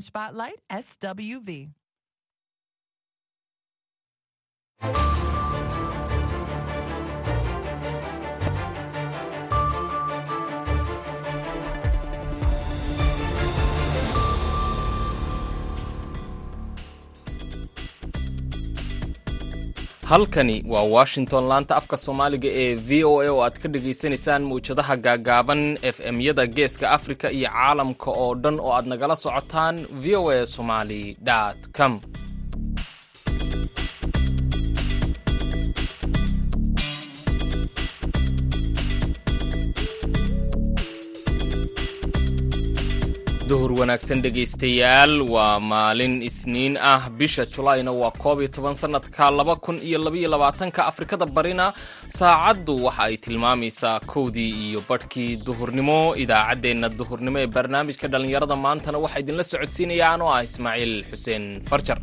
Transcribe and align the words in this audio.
Spotlight 0.00 0.60
SWV. 0.70 1.70
Halkani 20.08 20.64
waa 20.68 20.82
washington 20.82 21.44
laanta 21.50 21.76
afka 21.76 21.96
soomaaliga 21.96 22.48
ee 22.62 22.74
v 22.74 23.04
o 23.04 23.14
a 23.22 23.30
oo 23.32 23.40
aad 23.44 23.56
ka 23.62 23.68
dhagaysanaysaan 23.68 24.42
mawjadaha 24.50 24.96
gaagaaban 24.96 25.78
f 25.82 25.96
m-yada 26.12 26.46
geeska 26.46 26.90
afrika 26.90 27.30
iyo 27.30 27.48
caalamka 27.48 28.10
oo 28.10 28.34
dhan 28.34 28.60
oo 28.60 28.72
aad 28.72 28.86
nagala 28.86 29.16
socotaan 29.16 29.86
v 30.02 30.14
o 30.16 30.30
a 30.30 30.46
somali 30.46 31.16
com 31.76 32.00
duhur 43.50 43.70
wanaagsan 43.78 44.18
dhegaystayaal 44.24 45.14
waa 45.34 45.60
maalin 45.72 46.14
isniin 46.28 46.74
ah. 46.92 47.06
Bisha 47.18 47.44
julaayna 47.46 47.92
waa 48.00 48.10
koob 48.22 48.40
iyo 48.42 48.48
toban 48.50 48.74
sannadka 48.74 49.30
laba 49.30 49.54
kun 49.56 49.78
iyo 49.78 49.98
labaiyo 50.02 50.28
labaatanka 50.34 50.86
afrikada 50.90 51.26
barina. 51.26 51.66
Saacaddu 52.18 52.74
waxa 52.84 53.02
ay 53.06 53.16
tilmaamaysaa 53.16 54.00
kowdii 54.12 54.50
iyo 54.70 54.82
badhkii 54.88 55.36
duhurnimo. 55.46 56.16
Idaacaddeenna 56.22 56.88
duhurnimo 56.98 57.38
ee 57.38 57.46
barnaamijka 57.46 58.08
dhallinyarada 58.08 58.56
maantana 58.56 58.98
waxaa 58.98 59.22
idinla 59.22 59.44
socodsiinaya 59.52 60.06
anoo 60.14 60.30
ah 60.36 60.42
ismaaciil 60.48 60.94
xuseen 61.10 61.44
farjar 61.70 61.98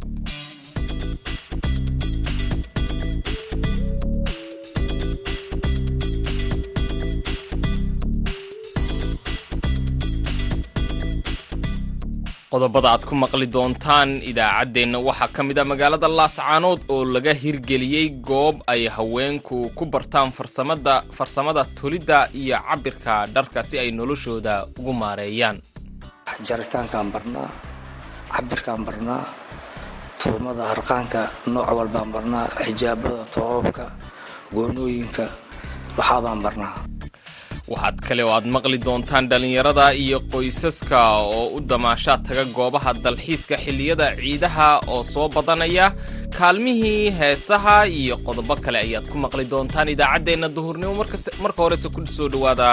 qodobada 12.54 12.88
aad 12.94 13.04
ku 13.10 13.16
maqli 13.24 13.48
doontaan 13.56 14.10
idaacaddeenna 14.32 14.98
waxaa 15.08 15.30
ka 15.36 15.42
mid 15.48 15.58
a 15.62 15.64
magaalada 15.72 16.08
laascaanood 16.20 16.80
oo 16.94 17.02
laga 17.16 17.34
hirgeliyey 17.42 18.08
goob 18.30 18.56
ay 18.74 18.82
haweenku 18.96 19.58
ku 19.78 19.84
bartaan 19.94 20.30
farsamada 20.38 20.96
farsamada 21.18 21.62
tolidda 21.78 22.18
iyo 22.42 22.58
cabirka 22.70 23.14
dharka 23.36 23.60
si 23.68 23.76
ay 23.82 23.90
noloshooda 23.98 24.54
ugu 24.80 24.94
maareeyaan. 25.02 25.58
Jaritaankaan 26.48 27.08
barnaa 27.14 27.50
cabirkaan 28.34 28.82
barnaa 28.88 29.24
tolmada 30.22 30.64
harqaanka 30.72 31.22
nooc 31.54 31.68
walbaan 31.78 32.10
barnaa 32.16 32.46
xijaabada 32.66 33.22
toobabka 33.36 33.86
goonooyinka 34.56 35.26
waxaabaan 35.98 36.40
barnaa 36.46 36.74
waxaad 37.72 37.98
kale 38.08 38.24
oo 38.26 38.32
aad 38.36 38.46
maqli 38.56 38.78
doontaan 38.86 39.26
dhallinyarada 39.32 39.86
iyo 40.04 40.18
qoysaska 40.32 41.00
oo 41.36 41.46
u 41.56 41.60
damaashaad 41.70 42.22
taga 42.28 42.44
goobaha 42.58 42.92
dalxiiska 43.06 43.56
xilliyada 43.64 44.08
ciidaha 44.20 44.68
oo 44.94 45.04
soo 45.14 45.28
badanaya. 45.36 45.88
Kaalmihii 46.38 47.12
heesaha 47.20 47.76
iyo 48.00 48.16
qodobo 48.26 48.56
kale 48.66 48.78
ayaad 48.86 49.06
ku 49.12 49.18
maqli 49.26 49.46
doontaan 49.52 49.90
idaacaddeenna 49.94 50.48
duhurnimo 50.56 50.94
marka 51.44 51.62
horese 51.64 51.88
ku 51.96 52.00
soo 52.18 52.28
dhowaada 52.34 52.68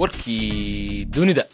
warkii 0.00 1.04
dunida 1.14 1.44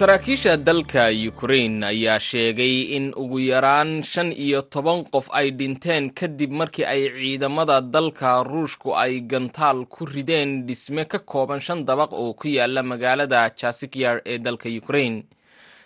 saraakiisha 0.00 0.56
dalka 0.56 1.02
ukrain 1.28 1.84
ayaa 1.84 2.18
sheegay 2.20 2.74
in 2.96 3.12
ugu 3.16 3.38
yaraan 3.52 4.00
shan 4.02 4.32
iyo 4.32 4.62
toban 4.62 5.04
qof 5.12 5.28
ay 5.32 5.50
dhinteen 5.52 6.08
kadib 6.18 6.50
markii 6.60 6.84
ay 6.88 7.02
ciidamada 7.20 7.80
dalka 7.80 8.40
ruushku 8.42 8.96
ay 8.96 9.20
gantaal 9.20 9.84
ku 9.92 10.06
rideen 10.08 10.64
dhisme 10.66 11.04
ka 11.04 11.18
kooban 11.18 11.60
shan 11.60 11.84
dabaq 11.84 12.12
oo 12.16 12.32
ku 12.32 12.48
yaalla 12.48 12.82
magaalada 12.82 13.50
jasikyar 13.60 14.22
ee 14.24 14.38
dalka 14.38 14.68
ukrain 14.80 15.20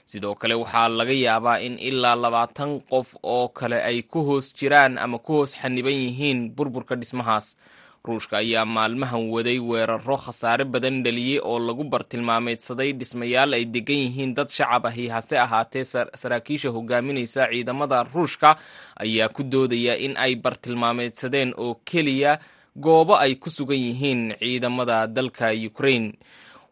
sidoo 0.07 0.35
kale 0.39 0.55
waxaa 0.63 0.89
laga 0.89 1.13
yaabaa 1.27 1.59
in 1.67 1.75
ilaa 1.83 2.15
labaatan 2.15 2.81
qof 2.91 3.17
oo 3.23 3.49
kale 3.49 3.83
ay 3.83 4.03
ku 4.07 4.23
hoos 4.23 4.55
jiraan 4.55 4.95
ama 4.99 5.19
ku 5.19 5.33
hoos 5.43 5.59
xaniban 5.59 5.93
yihiin 6.05 6.55
burburka 6.55 6.95
dhismahaas 6.95 7.57
ruushka 8.05 8.37
ayaa 8.39 8.65
maalmahan 8.69 9.31
waday 9.33 9.59
weeraro 9.59 10.17
khasaare 10.25 10.65
badan 10.65 11.03
dhaliyey 11.05 11.41
oo 11.51 11.59
lagu 11.59 11.85
bartilmaameedsaday 11.93 12.93
dhismayaal 12.93 13.53
ay 13.57 13.65
degan 13.65 13.97
yihiin 14.05 14.35
dad 14.37 14.49
shacab 14.53 14.85
ahi 14.87 15.09
hase 15.09 15.39
ahaatee 15.41 15.85
saraakiisha 16.23 16.69
hogaaminaysa 16.77 17.49
ciidamada 17.53 18.05
ruushka 18.15 18.57
ayaa 19.01 19.29
ku 19.33 19.43
doodaya 19.43 19.97
in 19.97 20.17
ay 20.21 20.37
bartilmaameedsadeen 20.37 21.55
oo 21.57 21.81
keliya 21.85 22.39
goobo 22.77 23.17
ay 23.17 23.35
ku 23.41 23.49
sugan 23.51 23.81
yihiin 23.81 24.37
ciidamada 24.39 25.07
dalka 25.07 25.49
ukrain 25.67 26.13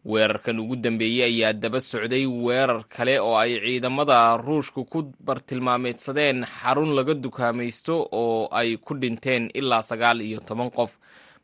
weerarkan 0.05 0.59
ugu 0.59 0.75
dambeeyey 0.75 1.23
ayaa 1.25 1.53
daba 1.53 1.79
socday 1.81 2.25
weerar 2.27 2.83
kale 2.89 3.19
oo 3.19 3.37
ay 3.37 3.59
ciidamada 3.63 4.37
ruushku 4.37 4.85
ku 4.85 4.99
bartilmaameedsadeen 5.25 6.45
xarun 6.45 6.91
laga 6.95 7.13
dukaamaysto 7.13 8.07
oo 8.11 8.47
ay 8.51 8.77
ku 8.77 8.93
dhinteen 8.99 9.49
ilaa 9.53 9.81
sagaal 9.81 10.21
iyo 10.21 10.39
toban 10.39 10.69
qof. 10.71 10.97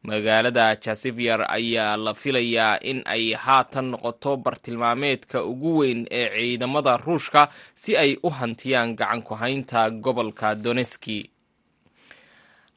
Magaalada 0.04 0.76
jasifyar 0.76 1.44
ayaa 1.52 1.98
la 1.98 2.14
filayaa 2.14 2.80
in 2.84 3.02
ay 3.06 3.34
haatan 3.34 3.86
noqoto 3.92 4.38
bartilmaameedka 4.38 5.44
ugu 5.44 5.78
weyn 5.80 6.08
ee 6.12 6.28
ciidamada 6.36 6.98
ruushka 6.98 7.50
si 7.76 7.98
ay 7.98 8.16
u 8.24 8.30
hantiyaan 8.30 8.96
gacan 8.96 9.22
ku-haynta 9.22 9.90
gobolka 9.92 10.56
doneski 10.56 11.30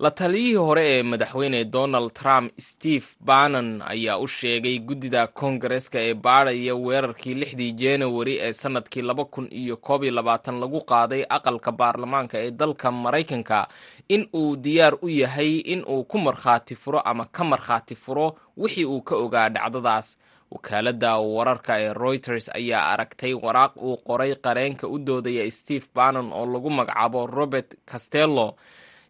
la 0.02 0.10
taliyihii 0.10 0.54
hore 0.54 0.82
ee 0.86 1.02
madaxweyne 1.02 1.64
donald 1.64 2.12
trump 2.12 2.52
steve 2.58 3.06
bannon 3.20 3.82
ayaa 3.86 4.18
u 4.18 4.26
sheegay 4.28 4.78
guddida 4.78 5.26
koongareska 5.26 5.98
ee 6.08 6.14
baadhaya 6.14 6.74
weerarkii 6.74 7.34
lixdii 7.34 7.72
januari 7.72 8.34
ee 8.46 8.52
sannadkii 8.52 9.02
laba 9.02 9.24
kun 9.24 9.48
iyo 9.50 9.76
koob 9.76 10.02
iyo 10.04 10.12
labaatan 10.12 10.60
lagu 10.60 10.80
qaaday 10.92 11.22
aqalka 11.36 11.72
baarlamaanka 11.72 12.36
ee 12.38 12.50
dalka 12.50 12.90
maraykanka 13.04 13.68
in 14.08 14.28
uu 14.34 14.56
diyaar 14.64 14.94
u 15.02 15.08
yahay 15.08 15.52
in 15.58 15.84
uu 15.88 16.04
ku 16.04 16.18
markhaati 16.18 16.74
furo 16.74 17.00
ama 17.00 17.24
ka 17.24 17.44
markhaati 17.44 17.94
furo 17.94 18.26
wixii 18.56 18.84
uu 18.84 19.00
ka 19.02 19.16
ogaa 19.16 19.48
dhacdadaas. 19.48 20.18
Wakaaladda 20.50 21.18
wararka 21.18 21.72
ee 21.80 21.92
reuters 21.92 22.50
ayaa 22.54 22.84
aragtay 22.92 23.34
waraaq 23.34 23.72
uu 23.76 23.96
qoray 23.96 24.34
qareenka 24.34 24.88
u 24.88 24.98
doodaya 24.98 25.50
steve 25.50 25.86
bannon 25.94 26.32
oo 26.32 26.46
lagu 26.46 26.70
magacaabo 26.70 27.26
robert 27.26 27.70
castello 27.90 28.54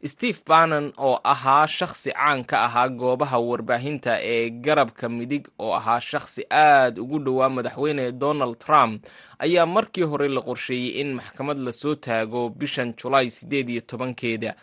steve 0.04 0.38
bannon 0.46 0.92
oo 0.98 1.18
ahaa 1.24 1.66
shakhsi 1.66 2.10
caan 2.12 2.44
ka 2.44 2.64
ahaa 2.66 2.88
goobaha 2.88 3.38
warbaahinta 3.38 4.18
ee 4.22 4.50
garabka 4.50 5.08
midig 5.08 5.48
oo 5.58 5.72
ahaa 5.74 6.00
shakhsi 6.00 6.42
aad 6.50 6.98
ugu 6.98 7.18
dhowaa 7.18 7.48
madaxweyne 7.48 8.12
donald 8.12 8.58
trump 8.58 9.06
ayaa 9.38 9.66
markii 9.66 10.02
hore 10.02 10.28
la 10.28 10.40
qorsheeyey 10.42 11.00
in 11.00 11.14
maxkamad 11.14 11.58
la 11.58 11.72
soo 11.72 11.94
taago 11.94 12.48
bishan 12.48 12.94
julaay 12.98 13.30
siddeed 13.30 13.68
iyo 13.68 13.80
tobankeeda 13.80 14.54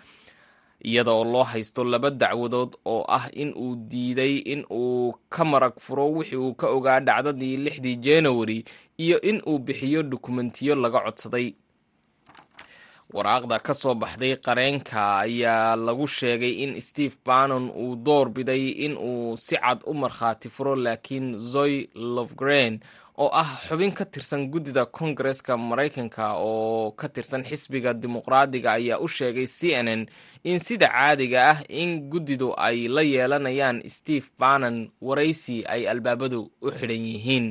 iyada 0.83 1.11
oo 1.11 1.23
loo 1.23 1.43
haysto 1.43 1.83
laba 1.83 2.09
dacwadood 2.11 2.75
oo 2.85 3.05
ah 3.07 3.25
in 3.33 3.53
uu 3.55 3.75
diiday 3.75 4.35
in 4.37 4.65
uu 4.71 5.13
ka 5.29 5.45
marag 5.45 5.73
furo 5.79 6.11
wixii 6.11 6.35
uu 6.37 6.53
ka 6.53 6.67
ogaa 6.67 6.99
dhacdadii 6.99 7.57
lixdii 7.57 7.95
januari 7.95 8.63
iyo 8.97 9.21
in 9.21 9.41
uu 9.47 9.59
bixiyo 9.59 10.03
dukumentiyo 10.03 10.75
laga 10.75 10.99
codsaday 10.99 11.53
waraaqda 13.13 13.59
ka 13.59 13.73
soo 13.73 13.95
baxday 13.95 14.35
qareenka 14.45 15.19
ayaa 15.25 15.75
lagu 15.75 16.07
sheegay 16.07 16.53
in 16.63 16.81
steve 16.81 17.15
bannon 17.25 17.71
uu 17.75 17.95
door 17.95 18.29
biday 18.29 18.69
in 18.85 18.97
uu 18.97 19.37
si 19.37 19.55
cad 19.57 19.79
u 19.85 19.93
markhaati 19.93 20.49
furo 20.49 20.75
laakiin 20.75 21.39
zoy 21.39 21.87
lovgren 21.95 22.79
oo 23.17 23.29
ah 23.33 23.49
xubin 23.67 23.91
ka 23.91 24.05
tirsan 24.05 24.47
guddida 24.51 24.85
koongareska 24.85 25.57
maraykanka 25.57 26.33
oo 26.37 26.91
ka 26.91 27.09
tirsan 27.09 27.43
xisbiga 27.43 27.93
dimuqraadiga 27.93 28.71
ayaa 28.79 28.99
u 29.01 29.07
sheegay 29.07 29.47
c 29.47 29.73
n 29.83 29.87
n 29.89 30.01
in 30.43 30.59
sida 30.59 30.87
caadiga 30.87 31.39
ah 31.51 31.59
in 31.69 32.09
guddidu 32.11 32.53
ay 32.57 32.87
la 32.87 33.01
yeelanayaan 33.01 33.81
steve 33.89 34.25
bannon 34.39 34.89
waraysi 35.01 35.65
ay 35.67 35.87
albaabadu 35.89 36.51
u 36.61 36.69
xidhan 36.71 37.03
yihiin 37.11 37.47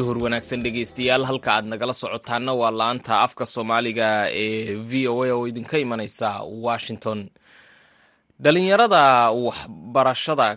duhur 0.00 0.16
wanaagsan 0.24 0.62
dhegaystayaal 0.64 1.24
halka 1.30 1.50
aad 1.56 1.66
nagala 1.72 1.92
socotaana 2.02 2.52
waa 2.60 2.72
laanta 2.80 3.14
afka 3.26 3.44
soomaaliga 3.54 4.08
ee 4.44 4.74
v 4.90 5.08
o 5.12 5.16
a 5.24 5.28
oo 5.36 5.44
idinka 5.50 5.76
imanaysa 5.84 6.28
washington. 6.66 7.20
Dhalinyarada 8.44 9.02
waxbarashada 9.46 10.48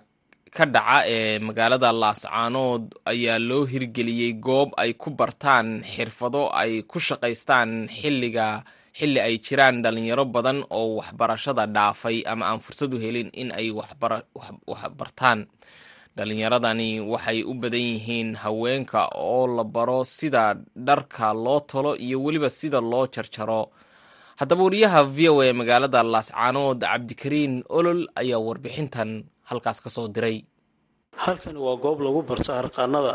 ka 0.55 0.65
dhaca 0.75 0.97
ee 1.15 1.39
magaalada 1.47 1.89
laascaanood 2.03 2.83
ayaa 3.11 3.39
loo 3.49 3.63
hirgeliyey 3.71 4.31
goob 4.47 4.69
ay 4.83 4.91
ku 5.01 5.09
bartaan 5.19 5.67
xirfado 5.93 6.41
ay 6.61 6.71
ku 6.91 6.97
shaqaystaan 7.07 7.71
xilliga 7.99 8.47
xilli 8.97 9.19
ay 9.27 9.35
jiraan 9.45 9.77
dhalinyaro 9.83 10.25
badan 10.35 10.59
oo 10.79 10.87
waxbarashada 10.99 11.63
dhaafay 11.75 12.17
ama 12.31 12.43
aan 12.49 12.59
fursad 12.65 12.91
u 12.95 12.97
helin 13.03 13.29
in 13.41 13.49
ay 13.59 13.67
waxbartaan 14.71 15.39
dhalinyaradani 16.17 16.89
waxay 17.11 17.39
u 17.51 17.53
badan 17.61 17.85
yihiin 17.91 18.29
haweenka 18.43 19.01
oo 19.15 19.47
la 19.57 19.63
baro 19.63 20.03
sida 20.03 20.43
dharka 20.87 21.33
loo 21.33 21.59
tolo 21.71 21.91
iyo 22.05 22.17
weliba 22.23 22.49
sida 22.49 22.79
loo 22.81 23.05
jarjaro. 23.13 23.61
Haddaba 24.39 24.63
wariyaha 24.67 25.01
v 25.15 25.29
o 25.29 25.41
a 25.41 25.49
magaalada 25.59 25.99
laascaanood 26.13 26.79
cabdikariin 26.81 27.53
olol 27.77 28.01
ayaa 28.21 28.39
warbixintan 28.47 29.09
halkaas 29.49 29.79
ka 29.83 29.89
soo 29.95 30.07
diray. 30.15 30.37
Halkani 31.23 31.59
waa 31.65 31.77
goob 31.83 31.99
lagu 32.05 32.21
barto 32.29 32.51
harqaanada 32.59 33.13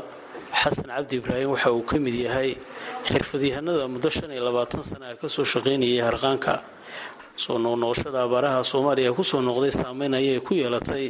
xasan 0.61 0.87
cabdi 0.95 1.15
ibraahim 1.21 1.51
waxa 1.55 1.71
uu 1.75 1.83
ka 1.91 1.97
mid 2.05 2.15
yahay 2.27 2.51
xirfadyahanada 3.09 3.85
muddo 3.95 4.11
shan 4.11 4.31
iyo 4.35 4.43
labaatan 4.49 4.83
sana 4.91 5.07
a 5.13 5.17
ka 5.21 5.27
soo 5.35 5.45
shaqaynayay 5.53 6.01
harqaanka 6.09 6.53
soo 7.45 7.57
noqnoqoshada 7.65 8.19
abaaraha 8.27 8.61
soomaaliya 8.73 9.15
ku 9.17 9.23
soo 9.31 9.39
noqday 9.49 9.71
saameyn 9.81 10.15
ayay 10.19 10.41
ku 10.47 10.53
yeelatay 10.59 11.05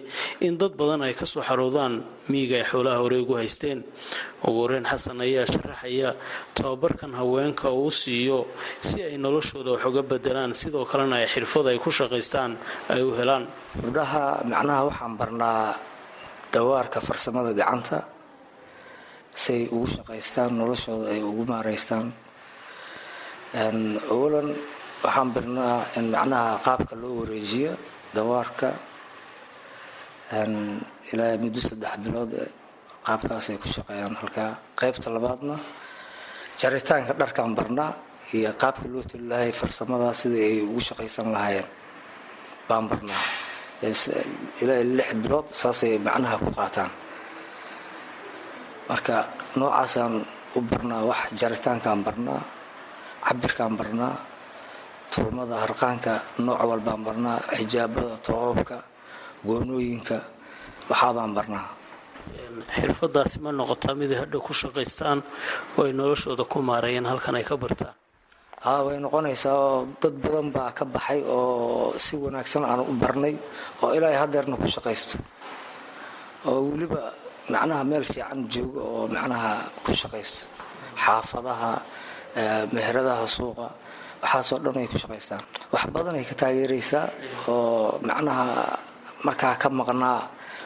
in 0.46 0.54
dad 0.60 0.72
badan 0.80 1.00
ay 1.06 1.14
ka 1.16 1.24
soo 1.24 1.40
xaroodaan 1.48 1.94
miyiga 2.28 2.56
ay 2.60 2.66
xoolaha 2.70 2.98
hore 3.02 3.16
ugu 3.24 3.34
haysteen. 3.40 3.80
Ugu 4.44 4.58
horeyn 4.68 4.84
xasan 4.84 5.18
ayaa 5.24 5.48
sharaxaya 5.48 6.10
tababarkan 6.54 7.12
haweenka 7.18 7.72
uu 7.72 7.88
siiyo 7.90 8.44
si 8.84 9.00
ay 9.02 9.16
noloshooda 9.16 9.70
wax 9.74 9.82
uga 9.88 10.02
bedelaan 10.10 10.52
sidoo 10.60 10.84
kalena 10.84 11.16
ay 11.24 11.26
xirfad 11.32 11.66
ay 11.72 11.78
ku 11.80 11.88
shaqaystaan 11.90 12.52
ay 12.92 13.00
u 13.02 13.10
helaan. 13.18 13.48
Gabdhaha 13.80 14.44
macnaha 14.44 14.80
waxaan 14.92 15.14
barnaa 15.16 15.74
dawaarka 16.52 17.00
farsamada 17.00 17.56
gacanta. 17.56 17.98
Siay 19.32 19.64
ugu 19.72 19.86
shaqaystaan 19.96 20.52
noloshooda 20.60 21.08
ay 21.16 21.20
ugu 21.24 21.42
maaraystaan 21.48 22.06
waxaan 25.04 25.28
birnaa 25.34 25.76
in 25.98 26.06
macnaha 26.14 26.58
qaabka 26.66 26.94
loo 27.02 27.14
wareejiyo 27.22 27.72
dawaarka 28.14 28.68
ilaa 31.12 31.36
muddo 31.42 31.60
saddex 31.68 31.94
bilood 32.04 32.32
qaabkaas 33.06 33.46
ay 33.50 33.56
ku 33.62 33.68
shaqeeyaan. 33.76 34.14
Halkaa 34.20 34.50
qaybta 34.80 35.08
labaadna 35.14 35.56
jaritaanka 36.60 37.12
dharkaan 37.20 37.52
barnaa 37.58 37.92
iyo 38.36 38.50
qaabka 38.62 38.86
loo 38.92 39.02
toli 39.10 39.24
lahay 39.30 39.52
farsamada 39.60 40.12
sidai 40.20 40.42
ay 40.50 40.56
ugu 40.68 40.80
shaqaysan 40.88 41.28
lahaayeen 41.34 41.68
baan 42.68 42.84
barnaa. 42.90 43.22
Ilaa 44.62 44.82
lix 44.98 45.08
bilood 45.22 45.46
saasay 45.60 45.96
macnaha 46.06 46.36
ku 46.42 46.50
qaataan. 46.58 46.90
Marka 48.88 49.16
noocaasaan 49.58 50.14
u 50.56 50.60
barnaa 50.70 51.02
wax 51.10 51.20
jaritaankaan 51.40 52.00
barnaa 52.06 52.42
cabirkaan 53.28 53.74
barnaa 53.80 54.14
tulmada 55.12 55.56
harqaanka 55.64 56.12
nooc 56.46 56.60
walbaan 56.70 57.00
barnaa. 57.06 57.38
Xijaabada 57.58 58.14
toobabka 58.26 58.76
goonooyinka 59.46 60.16
waxaabaan 60.90 61.32
barnaa. 61.36 61.66
Xirfadaasi 62.74 63.36
ma 63.44 63.50
noqotaa 63.58 63.94
mid 64.00 64.10
ay 64.12 64.18
hadhow 64.22 64.40
ku 64.46 64.52
shaqaystaan 64.52 65.18
oo 65.78 65.84
ay 65.86 65.92
noloshooda 65.98 66.44
ku 66.52 66.58
maareeyeen 66.68 67.06
halkan 67.10 67.36
ay 67.38 67.44
ka 67.48 67.56
bartaan. 67.56 67.94
Haa 68.64 68.80
way 68.86 68.98
noqonaysaa 69.04 69.54
oo 69.54 69.86
dad 70.02 70.14
badan 70.22 70.48
baa 70.54 70.70
ka 70.78 70.84
baxay 70.84 71.20
oo 71.24 71.94
si 72.04 72.14
wanaagsan 72.22 72.64
aan 72.68 72.80
u 72.84 72.92
barnay 73.02 73.34
oo 73.82 73.90
ilaa 73.96 74.18
hadeerna 74.22 74.56
ku 74.60 74.66
shaqaysto. 74.74 75.16
Oo 76.48 76.60
weliba 76.74 77.02
macnaha 77.52 77.82
meel 77.90 78.04
fiican 78.04 78.40
jooga 78.52 78.80
oo 78.82 79.02
macnaha 79.14 79.52
ku 79.84 79.92
shaqaysto. 80.00 80.44
Xaafadaha 81.02 81.72
meheradaha 82.74 83.24
suuqa 83.26 83.68
waxaasoo 84.22 84.58
dhan 84.64 84.76
ay 84.82 84.86
ku 84.92 84.96
shaqaystaan. 85.02 85.42
Wax 85.72 85.82
badan 85.94 86.14
ay 86.18 86.24
ka 86.30 86.34
taageeraysaa 86.40 87.06
oo 87.48 87.98
macnaha 88.08 88.46
markaa 89.26 89.54
ka 89.62 89.68
maqnaa 89.80 90.20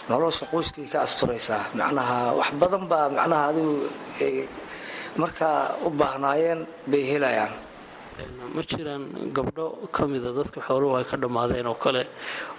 nolosha 0.08 0.44
qoyskay 0.52 0.86
ka 0.92 0.98
asturaysaa. 1.06 1.62
Macnaha 1.78 2.16
wax 2.38 2.50
badan 2.60 2.84
baa 2.90 3.06
macnaha 3.16 3.44
adigu 3.50 3.74
markaa 5.22 5.76
u 5.86 5.90
baahnaayeen 5.90 6.60
bay 6.90 7.02
helayaan. 7.10 7.52
Ma 8.54 8.60
jiraan 8.68 9.04
gabdho 9.36 9.88
ka 9.94 10.04
mida 10.06 10.30
dadka 10.36 10.60
xooluhu 10.60 10.96
ay 11.00 11.04
ka 11.10 11.16
dhammaadeen 11.16 11.66
oo 11.66 11.74
kale 11.84 12.02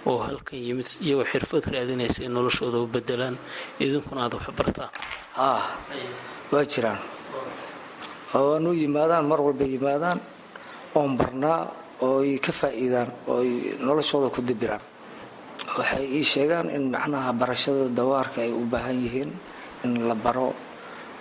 oo 0.06 0.18
halkan 0.26 0.58
yimid 0.66 0.86
iyagoo 1.06 1.24
xirfad 1.30 1.64
raadinaysa 1.74 2.24
in 2.26 2.32
noloshooda 2.34 2.78
u 2.82 2.86
bedelaan 2.94 3.36
idinkuna 3.78 4.26
aad 4.26 4.34
wax 4.34 4.46
bartaan. 4.58 4.90
Haa 5.38 5.62
waa 6.52 6.64
jiraan. 6.72 6.98
Oo 8.34 8.50
waanu 8.58 8.70
yimaadaan 8.74 9.24
mar 9.30 9.40
walba 9.46 9.64
yimaadaan 9.64 10.18
oon 10.98 11.12
barnaa 11.20 11.60
ooy 12.08 12.38
ka 12.44 12.52
faa'iidaan 12.60 13.10
ooy 13.34 13.50
noloshooda 13.86 14.28
ku 14.34 14.40
dibiraan. 14.42 14.82
Waxay 15.78 16.04
ii 16.18 16.24
sheegaan 16.32 16.68
in 16.76 16.84
macnaha 16.94 17.30
barashada 17.40 17.88
dawaarka 17.98 18.38
ay 18.46 18.52
u 18.52 18.62
baahan 18.72 18.96
yihiin 19.04 19.30
in 19.84 19.92
la 20.08 20.14
baro 20.14 20.50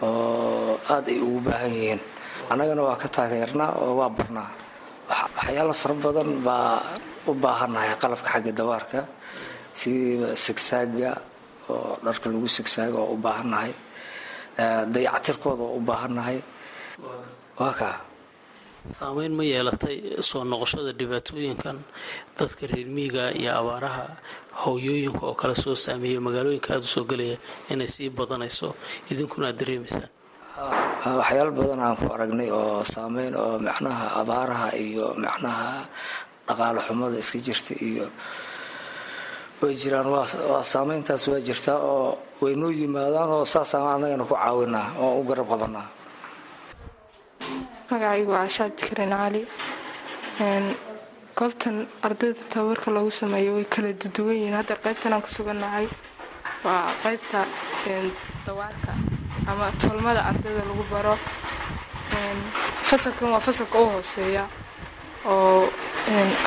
oo 0.03 0.77
aada 0.93 1.09
ay 1.13 1.19
ugu 1.25 1.39
baahan 1.47 1.71
yihiin. 1.77 2.01
Annagana 2.51 2.81
waa 2.87 2.97
ka 3.01 3.07
taageernaa 3.15 3.71
oo 3.83 3.93
waa 4.01 4.09
barnaa. 4.17 4.49
Waxyaalo 5.37 5.73
fara 5.81 5.95
badan 6.03 6.29
baa 6.47 6.81
u 7.29 7.33
baahannahay 7.43 7.89
qalabka 8.01 8.29
xagga 8.33 8.51
dawaarka 8.59 8.99
sida 9.79 10.29
sigsaaga 10.45 11.11
oo 11.73 11.97
dharka 12.05 12.27
lagu 12.33 12.47
sigsaaga 12.57 12.97
oo 13.03 13.13
u 13.15 13.17
baahannahay 13.25 13.71
dayacatirkooda 14.93 15.63
oo 15.65 15.77
u 15.79 15.81
baahannahay 15.87 16.37
waa 17.59 17.73
kaa 17.79 17.95
saameyn 18.87 19.31
ma 19.37 19.43
yeelatay 19.43 20.19
soo 20.21 20.43
noqoshada 20.43 20.91
dhibaatooyinkan. 20.99 21.77
Dadka 22.37 22.67
reer 22.67 22.87
miiga 22.87 23.31
iyo 23.31 23.51
abaaraha 23.59 24.05
hooyooyinka 24.63 25.23
oo 25.23 25.33
kale 25.39 25.55
soo 25.55 25.75
saameeya 25.75 26.19
magaalooyinka 26.19 26.73
aada 26.75 26.85
u 26.85 26.93
soo 26.95 27.05
gelaya 27.07 27.37
inay 27.71 27.87
sii 27.87 28.09
badanayso 28.09 28.75
idinkuna 29.11 29.47
aad 29.49 29.57
dareemaysaan 29.59 30.09
waxyaalo 31.19 31.51
badan 31.57 31.79
aan 31.85 31.95
ku 31.99 32.05
aragnay 32.13 32.49
oo 32.51 32.83
saameyn 32.83 33.33
oo 33.35 33.55
macnaha 33.59 34.05
abaaraha 34.21 34.67
iyo 34.77 35.15
macnaha 35.17 35.87
dhaqaale 36.47 36.79
xumada 36.87 37.17
iska 37.23 37.39
jirta 37.39 37.73
iyo 37.79 38.05
way 39.63 39.73
jiraan. 39.73 40.07
Waa 40.11 40.61
saameyntaas 40.63 41.23
waa 41.31 41.39
jirtaa 41.47 41.79
oo 41.79 42.19
way 42.43 42.53
noo 42.59 42.69
yimaadaan 42.69 43.29
oo 43.31 43.45
saasaan 43.47 43.87
annagana 43.95 44.23
ku 44.27 44.35
caawinaa 44.35 44.87
oo 44.99 45.19
u 45.19 45.23
garab 45.23 45.47
qabanaa 45.49 45.87
magacaygu 47.93 48.31
waa 48.35 48.45
ashaad 48.49 48.73
karin 48.87 49.11
cali. 49.19 49.41
Goobtan 51.37 51.75
ardayda 52.05 52.43
tababarka 52.53 52.89
lagu 52.95 53.11
sameeyo 53.11 53.51
way 53.57 53.65
kala 53.73 53.89
duduwan 54.01 54.35
yihiin. 54.37 54.53
Hadda 54.59 54.75
qaybtan 54.83 55.13
aan 55.13 55.21
ku 55.25 55.29
sugannahay 55.37 55.87
waa 56.65 56.93
qaybta 57.03 57.39
dawaarka 58.45 58.91
ama 59.49 59.65
tolmada 59.81 60.21
ardayda 60.29 60.61
lagu 60.69 60.83
baro. 60.91 61.15
Fasalkan 62.89 63.29
waa 63.33 63.39
fasalka 63.47 63.77
u 63.81 63.85
hooseeya 63.93 64.45
oo 65.25 65.65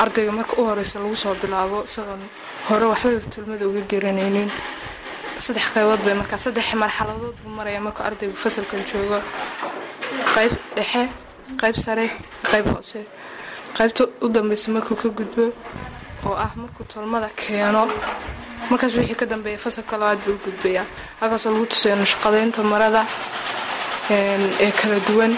ardayga 0.03 0.33
marka 0.39 0.55
u 0.61 0.65
horeysa 0.71 0.99
lagu 1.03 1.17
soo 1.17 1.35
bilaabo 1.43 1.85
isagoon 1.89 2.23
hore 2.69 2.87
waxbay 2.93 3.19
tolmada 3.35 3.65
uga 3.71 3.83
garanaynin. 3.91 4.51
Saddex 5.45 5.67
qaybood 5.75 6.01
bay 6.07 6.15
markaa 6.15 6.39
saddex 6.39 6.75
marxaladood 6.83 7.35
buu 7.43 7.51
maraya 7.59 7.81
markuu 7.87 8.05
ardaygu 8.09 8.37
fasalkan 8.45 8.81
joogo. 8.91 9.19
Qayb 10.35 10.53
dhexe 10.77 11.03
qayb 11.61 11.77
sare 11.85 12.07
qayb 12.51 12.67
hoose. 12.75 13.01
Qaybta 13.77 14.03
u 14.25 14.29
dambeysa 14.29 14.71
markuu 14.71 14.97
ka 14.97 15.09
gudbo 15.09 15.53
oo 16.27 16.35
ah 16.35 16.51
markuu 16.57 16.85
tolmada 16.93 17.29
keeno 17.37 17.87
markaas 18.71 18.95
wixii 18.99 19.15
ka 19.21 19.27
dambeeya 19.27 19.59
fasalka 19.59 19.97
labaad 20.01 20.19
buu 20.27 20.39
gudbayaa 20.45 20.85
halkaasoo 21.21 21.53
lagu 21.53 21.67
tusayo 21.67 21.97
nashqadeynta 21.97 22.63
marada 22.63 23.03
ee 24.11 24.71
kala 24.81 24.99
duwan 25.09 25.33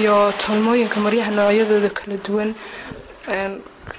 iyo 0.00 0.32
tolmooyinka 0.42 1.00
maryaha 1.00 1.30
noocyadooda 1.30 1.90
kala 1.98 2.16
duwan 2.26 2.50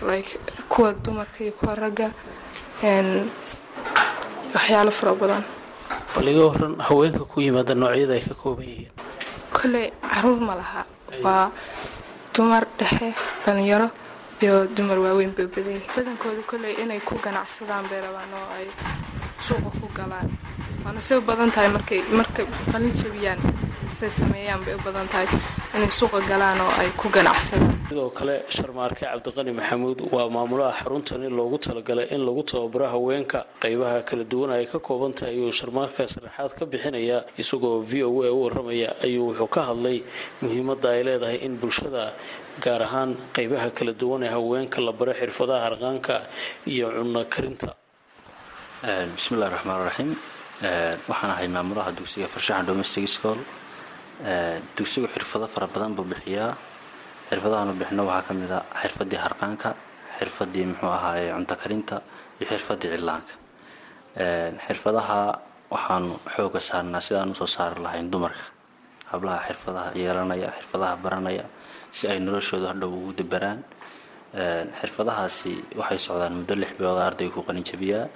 like 0.10 0.32
kuwa 0.70 0.94
dumarka 1.04 1.40
iyo 1.44 1.52
kuwa 1.60 1.76
ragga 1.76 2.08
waxyaalo 4.56 4.92
fara 4.92 5.14
badan. 5.16 5.44
Bal 6.16 6.28
iga 6.28 6.44
haweenka 6.88 7.24
ku 7.28 7.42
yimaada 7.42 7.76
noocyada 7.76 8.14
ay 8.14 8.22
ka 8.28 8.34
kooban 8.34 8.66
yihiin. 8.66 8.92
Kolley 9.54 9.92
carruur 10.02 10.40
ma 10.42 10.56
laha 10.56 10.86
waa 11.24 11.52
dumar 12.34 12.64
dhexe 12.80 13.14
dhalinyaro 13.46 13.90
iyo 14.44 14.68
dumar 14.76 15.00
waaweyn 15.00 15.32
bay 15.38 15.48
badan 15.48 15.80
badankooda 15.96 16.42
kolley 16.50 16.74
inay 16.84 17.00
ku 17.00 17.16
ganacsadaan 17.24 17.86
bay 17.90 18.00
rabaan 18.04 18.32
oo 18.36 18.48
ay 18.58 18.68
suuqa 19.40 19.70
ku 19.80 19.88
galaan 19.96 20.28
waana 20.84 21.00
say 21.02 21.18
u 21.18 21.22
badan 21.22 21.52
tahay 21.52 21.70
markay 21.72 22.02
marka 22.12 22.44
qalin 22.72 22.92
jabiyaan 22.92 23.40
say 23.96 24.10
sameeyaan 24.10 24.60
bay 24.66 24.76
u 24.76 24.82
badan 24.84 25.08
tahay 25.08 25.28
inay 25.78 25.92
suuqa 26.00 26.20
galaan 26.30 26.60
oo 26.66 26.72
ay 26.82 26.90
ku 27.00 27.08
ganacsadaan 27.16 27.74
sidoo 27.90 28.10
kale 28.18 28.36
sharmaarke 28.56 29.04
cabdiqani 29.12 29.52
maxamuud 29.60 30.00
waa 30.16 30.28
maamulaha 30.36 30.72
xaruntani 30.82 31.28
loogu 31.38 31.58
talagalay 31.66 32.08
in 32.16 32.22
lagu 32.28 32.42
tababaro 32.52 32.88
haweenka. 32.94 33.40
Qaybaha 33.64 33.98
kala 34.10 34.24
duwan 34.32 34.52
ay 34.58 34.66
ka 34.72 34.80
kooban 34.88 35.12
tahay 35.18 35.34
ayuu 35.36 35.52
sharmaarka 35.60 36.02
sharaxaad 36.14 36.52
ka 36.60 36.64
bixinaya 36.72 37.18
isagoo 37.42 37.82
v 37.90 38.04
o 38.08 38.10
a 38.24 38.30
u 38.32 38.40
waramaya 38.46 38.90
ayuu 39.06 39.26
wuxuu 39.30 39.50
ka 39.56 39.62
hadlay 39.70 39.98
muhiimadda 40.42 40.88
ay 40.96 41.02
leedahay 41.08 41.38
in 41.46 41.54
bulshada 41.62 42.04
gaar 42.64 42.82
ahaan 42.88 43.12
qaybaha 43.36 43.68
kala 43.78 43.94
duwan 44.02 44.24
ee 44.28 44.32
haweenka 44.36 44.80
la 44.88 44.92
baro 45.00 45.14
xirfadaha 45.20 45.62
harqaanka 45.68 46.16
iyo 46.74 46.88
cunno 46.98 47.22
karinta. 47.34 47.70
Bismillahi 49.18 49.52
raxmaan 49.56 49.80
raxiim 49.90 50.12
waxaan 51.10 51.32
ahay 51.36 51.48
maamulaha 51.56 51.92
dugsiga 51.98 52.28
farshaxan 52.34 52.66
domestic 52.70 53.08
school 53.16 53.38
dugsigu 54.78 55.08
xirfado 55.14 55.48
fara 55.48 55.68
badan 55.68 55.96
buu 55.96 56.04
bixiyaa. 56.08 56.54
Xirfadahaanu 57.30 57.74
bixino 57.80 58.04
waxaa 58.06 58.28
ka 58.28 58.34
mid 58.34 58.52
a 58.52 58.60
xirfadii 58.82 59.20
harqaanka 59.26 59.70
xirfadii 60.20 60.66
muxuu 60.72 60.88
ahaaye 60.98 61.34
cunto 61.36 61.56
karinta 61.62 61.96
iyo 62.40 62.46
xirfadii 62.52 62.90
cidlaanka 62.94 63.34
xirfadaha 64.68 65.20
waxaanu 65.74 66.12
xooga 66.36 66.60
saarnaa 66.70 67.02
sidaan 67.02 67.32
u 67.32 67.36
soo 67.36 67.48
saari 67.56 67.82
lahayn 67.86 68.08
dumarka. 68.12 68.46
Hablaha 69.12 69.40
xirfadaha 69.48 69.90
yeelanaya 70.00 70.50
xirfadaha 70.58 70.96
baranaya 71.04 71.46
si 71.92 72.08
ay 72.08 72.20
noloshooda 72.20 72.68
hadhow 72.72 72.92
ugu 72.94 73.12
dabaraan. 73.20 73.60
Xirfadahaasi 74.80 75.52
waxay 75.80 76.00
socdaan 76.00 76.34
muddo 76.40 76.54
lix 76.56 76.72
bilood 76.78 77.00
ardayga 77.08 77.34
ku 77.36 77.42
qalinjabiyaa 77.48 78.08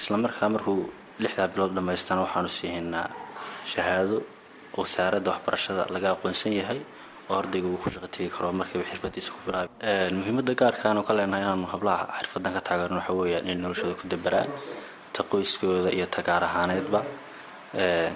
islamarkaa 0.00 0.48
markuu 0.54 0.88
lixdaa 1.22 1.48
bilood 1.52 1.72
dhammaystana 1.76 2.20
waxaanu 2.24 2.48
siihaynaa 2.48 3.08
shahaado 3.72 4.16
wasaaradda 4.76 5.28
waxbarashada 5.34 5.82
laga 5.94 6.08
aqoonsan 6.14 6.52
yahay 6.60 6.80
oo 7.30 7.36
ardayga 7.42 7.66
uu 7.68 7.78
ku 7.82 7.88
shaqo 7.94 8.08
tegi 8.14 8.28
karo 8.34 8.52
markiiba 8.52 8.84
xirfadiisa 8.90 9.30
ku 9.34 9.38
bilaabay. 9.46 9.70
Muhiimada 10.18 10.52
gaarkaanu 10.60 11.00
ka 11.06 11.12
leenahay 11.16 11.42
inaanu 11.44 11.66
hablaha 11.72 12.04
xirfadan 12.18 12.52
ka 12.56 12.60
taageerno 12.66 12.98
waxa 13.00 13.12
weeyaan 13.18 13.44
inay 13.46 13.58
noloshooda 13.62 13.94
ku 14.00 14.04
dabaraan 14.12 14.48
ta 15.14 15.20
qoyskooda 15.30 15.90
iyo 15.96 16.06
ta 16.14 16.20
gaar 16.26 16.42
ahaaneedba. 16.48 17.00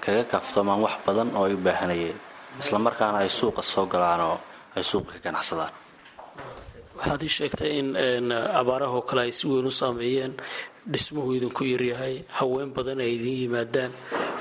Kaga 0.05 0.23
kaaftoomaan 0.33 0.81
wax 0.85 0.95
badan 1.07 1.29
oo 1.37 1.45
ay 1.49 1.55
u 1.55 1.59
baahanayeen 1.67 2.17
islamarkaana 2.61 3.19
ay 3.25 3.29
suuqa 3.39 3.63
soo 3.63 3.87
galaan 3.87 4.21
oo 4.21 4.37
ay 4.77 4.83
suuqa 4.91 5.13
ka 5.17 5.19
ganacsadaan. 5.29 5.73
Waxaad 6.97 7.23
ii 7.23 7.33
sheegtay 7.37 7.71
in 7.81 8.33
abaarahoo 8.61 9.03
kale 9.09 9.23
ay 9.29 9.33
si 9.33 9.45
weyn 9.49 9.67
u 9.69 9.71
saameeyeen 9.71 10.33
dhismuhu 10.93 11.31
idinku 11.39 11.63
yaryahay 11.73 12.15
haween 12.39 12.71
badan 12.77 12.99
ay 13.05 13.11
idiin 13.17 13.39
yimaadaan 13.45 13.93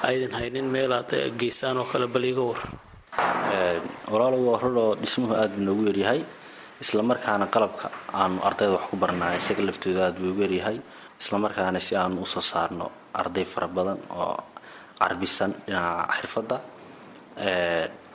aydan 0.09 0.33
haynin 0.39 0.67
meelaad 0.75 1.09
geysaan 1.39 1.77
oo 1.81 1.87
kale 1.91 2.07
bal 2.07 2.25
iga 2.31 2.43
war. 2.49 2.61
Walaalo 4.11 4.37
waa 4.47 4.59
rur 4.63 4.77
oo 4.85 4.93
dhismuhu 5.01 5.33
aad 5.41 5.51
buu 5.55 5.63
noogu 5.67 5.83
yaryahay 5.89 6.21
islamarkaana 6.83 7.45
qalabka 7.53 7.87
aanu 8.21 8.37
ardayda 8.47 8.73
wax 8.77 8.85
ku 8.91 8.95
barnaa 9.03 9.33
isaga 9.39 9.61
laftooda 9.69 10.01
aad 10.07 10.15
buu 10.21 10.29
ugu 10.33 10.41
yaryahay 10.45 10.77
islamarkaana 11.21 11.79
si 11.87 11.93
aanu 12.01 12.21
u 12.25 12.27
soo 12.33 12.43
saarno 12.51 12.87
arday 13.21 13.45
fara 13.53 13.67
badan 13.77 13.99
oo 14.21 14.37
carbisan 14.99 15.51
dhinaca 15.65 16.13
xirfadda. 16.17 16.57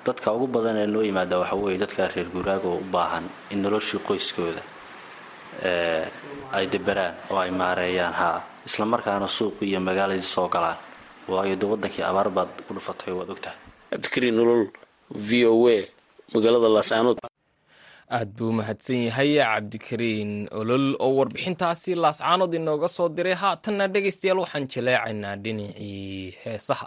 Dadka 0.06 0.28
ugu 0.36 0.46
badan 0.56 0.76
ee 0.82 0.86
noo 0.94 1.02
yimaada 1.08 1.38
waxa 1.42 1.56
weeye 1.62 1.78
dadka 1.84 2.08
reer 2.14 2.28
guuraaga 2.34 2.68
oo 2.72 2.78
u 2.84 2.86
baahan 2.94 3.24
in 3.52 3.58
noloshii 3.64 4.00
qoyskooda 4.08 4.62
ay 6.56 6.66
dabaraan 6.72 7.14
oo 7.30 7.38
ay 7.44 7.50
maareeyaan 7.60 8.12
haa. 8.20 8.38
Islamarkaana 8.68 9.28
suuqii 9.36 9.68
iyo 9.70 9.80
magaaladii 9.80 10.22
soo 10.34 10.48
galaan. 10.54 10.76
Waayo 11.28 11.56
de 11.60 11.66
wadankii 11.72 12.02
abaar 12.10 12.28
baad 12.36 12.48
ku 12.66 12.74
dhufatay 12.74 13.12
waad 13.18 13.30
ogtahay. 13.34 13.56
Cabdikariin 13.90 14.34
nolol 14.38 14.62
v 15.28 15.30
o 15.46 15.54
a 15.68 15.78
magaalada 16.34 16.68
laascaanood. 16.76 17.18
Aad 18.16 18.28
buu 18.36 18.52
mahadsan 18.58 19.00
yahay 19.08 19.32
cabdikariin 19.38 20.32
olol 20.60 20.86
oo 21.04 21.12
warbixintaasi 21.18 21.94
laascaanood 22.04 22.54
inooga 22.58 22.88
soo 22.88 23.08
diray. 23.08 23.34
Haatanna 23.42 23.88
dhegaystayaal 23.94 24.38
waxaan 24.44 24.66
jaleecaynaa 24.72 25.36
dhinacii 25.44 26.34
heesaha 26.44 26.86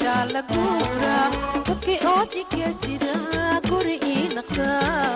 shaalaguura 0.00 1.16
dadkay 1.66 1.98
oo 2.12 2.22
jigya 2.32 2.68
guri 3.70 3.96
ii 4.12 4.24
naqdaa 4.36 5.09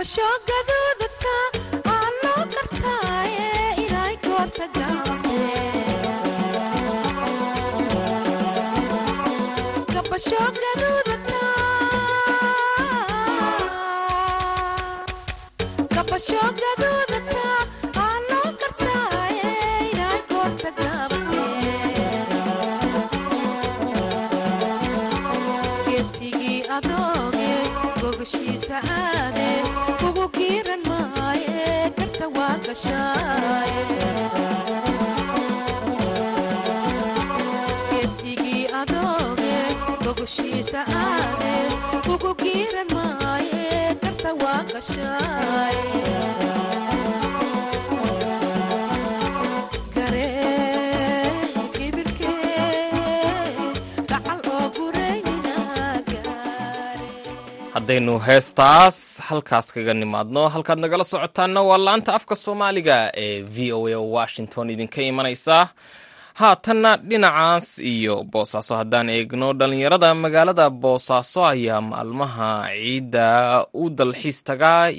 gabasho 0.00 0.28
gaduudka 0.48 1.34
aan 1.94 2.12
loo 2.22 2.44
kartaaye 2.52 3.48
inay 3.84 4.14
goorta 4.24 4.66
gabasho 4.76 5.49
haddaynu 57.74 58.14
heestaas 58.26 58.96
halkaas 59.28 59.66
kaga 59.74 59.94
nimaadno 60.00 60.42
halkaad 60.54 60.78
nagala 60.84 61.04
socotaanna 61.12 61.60
waa 61.68 61.78
laanta 61.86 62.10
afka 62.18 62.34
soomaaliga 62.44 62.96
ee 63.24 63.42
v 63.54 63.72
o 63.78 63.80
a 63.88 63.96
washington 64.16 64.66
idinka 64.74 65.00
imanaysa 65.10 65.56
haatanna 66.34 66.96
dhinacaas 66.96 67.78
iyo 67.78 68.22
boosaaso 68.24 68.74
haddaan 68.76 69.08
eegno 69.10 69.52
dhallinyarada 69.52 70.14
magaalada 70.14 70.70
boosaaso 70.70 71.40
ayaa 71.46 71.80
maalmaha 71.80 72.68
ciidda 72.74 73.66
u 73.74 73.90
dalxiis 73.90 74.44
tagaa 74.44 74.90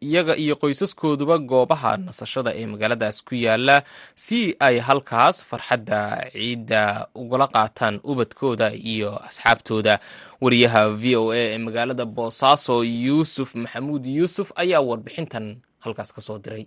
iyaga 0.00 0.34
iyo 0.36 0.54
qoysaskooduba 0.56 1.38
goobaha 1.38 1.96
nasashada 1.96 2.50
ee 2.60 2.66
magaaladaas 2.66 3.24
ku 3.24 3.34
yaalla 3.34 3.82
si 4.14 4.56
ay 4.60 4.78
halkaas 4.78 5.44
farxadda 5.44 6.00
ciidda 6.32 6.82
ugala 7.14 7.46
qaataan 7.54 8.00
ubadkooda 8.10 8.72
iyo 8.92 9.10
asxaabtooda. 9.28 9.94
Wariyaha 10.40 10.82
v 11.00 11.16
o 11.16 11.24
a 11.32 11.36
ee 11.36 11.58
magaalada 11.58 12.04
boosaaso 12.04 12.84
yuusuf 12.84 13.54
maxamuud 13.54 14.04
yuusuf 14.06 14.48
ayaa 14.62 14.80
warbixintan 14.88 15.46
halkaas 15.84 16.10
ka 16.16 16.20
soo 16.20 16.38
diray 16.44 16.64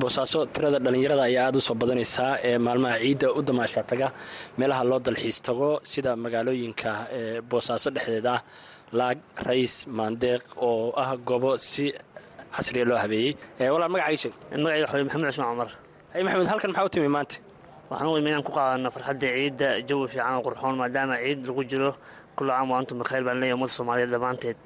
boosaaso 0.00 0.40
tirada 0.54 0.78
dhallinyarada 0.84 1.22
ayaa 1.28 1.44
aada 1.48 1.58
u 1.58 1.60
soo 1.68 1.74
badanaysaa 1.82 2.32
ee 2.48 2.58
maalmaha 2.66 2.96
ciidda 3.04 3.28
u 3.38 3.42
damaasha 3.48 3.82
taga 3.90 4.06
meelaha 4.58 4.82
loo 4.90 4.98
dalxiis 5.06 5.38
tago 5.46 5.68
sida 5.90 6.10
magaalooyinka 6.24 6.90
ee 7.18 7.40
boosaaso 7.50 7.88
dhexdeeda 7.96 8.32
ah 8.36 8.40
laag 8.98 9.18
rays 9.48 9.74
maandeeq 9.98 10.42
oo 10.68 10.92
ah 11.02 11.10
goobo 11.28 11.50
si 11.68 11.84
casriya 12.54 12.84
loo 12.90 12.98
habeeyey. 13.04 13.32
Ee 13.60 13.68
walaal 13.74 13.90
magacaaga 13.94 14.18
sheeg 14.22 14.34
magacayga 14.64 14.86
waxa 14.86 15.04
maxamed 15.04 15.26
cusmaan 15.30 15.50
cumar. 15.54 15.70
Hay 16.12 16.22
maxamed 16.26 16.48
halkan 16.52 16.70
maxaa 16.70 16.86
u 16.86 16.88
timi 16.94 17.08
maanta? 17.16 17.36
Waxaan 17.90 18.08
u 18.12 18.16
imi 18.20 18.28
inaan 18.30 18.44
ku 18.46 18.52
qaadano 18.56 18.88
farxadda 18.94 19.26
ciidda 19.36 19.68
jawi 19.88 20.06
fiican 20.12 20.34
oo 20.38 20.42
qurxoon 20.46 20.74
maadaama 20.82 21.14
ciid 21.24 21.40
lagu 21.48 21.62
jiro 21.70 21.90
kullu 22.36 22.50
caam 22.56 22.68
wa 22.70 22.76
antum 22.80 22.96
bikhayr 23.00 23.22
baan 23.26 23.38
leeyahay 23.40 23.56
ummadda 23.58 23.74
soomaaliyeed 23.78 24.10
dhammaanteed. 24.14 24.56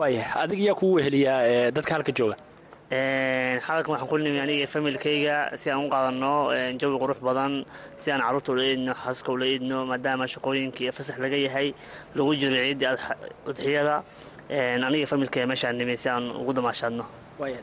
Waaya 0.00 0.22
adig 0.42 0.60
yaa 0.68 0.74
kugu 0.80 0.94
weheliyaa 0.98 1.40
ee 1.52 1.70
dadka 1.76 1.92
halka 1.96 2.12
jooga 2.18 2.36
xalalkan 2.90 3.90
waxaan 3.92 4.08
ku 4.08 4.16
nimi 4.16 4.40
aniga 4.40 4.66
familkayga 4.66 5.52
si 5.60 5.68
aan 5.70 5.84
u 5.84 5.88
qaadano 5.92 6.34
jawi 6.80 6.96
qurux 7.02 7.20
badan 7.20 7.64
si 8.00 8.10
aan 8.10 8.20
carruurta 8.24 8.52
ula 8.52 8.64
eedno 8.64 8.92
xaaska 9.04 9.28
ula 9.32 9.44
eedno 9.44 9.78
maadaama 9.90 10.24
shaqooyinka 10.32 10.80
iyo 10.84 10.92
fasax 10.96 11.18
laga 11.20 11.36
yahay 11.36 11.74
lagu 12.16 12.32
jiro 12.40 12.56
ciidda 12.56 12.96
udxiyada. 13.48 13.96
Aniga 14.88 15.06
familkayga 15.12 15.46
meeshaan 15.52 15.76
nimi 15.76 15.96
si 15.96 16.08
aan 16.08 16.32
ugu 16.40 16.52
damaashaadno. 16.56 17.04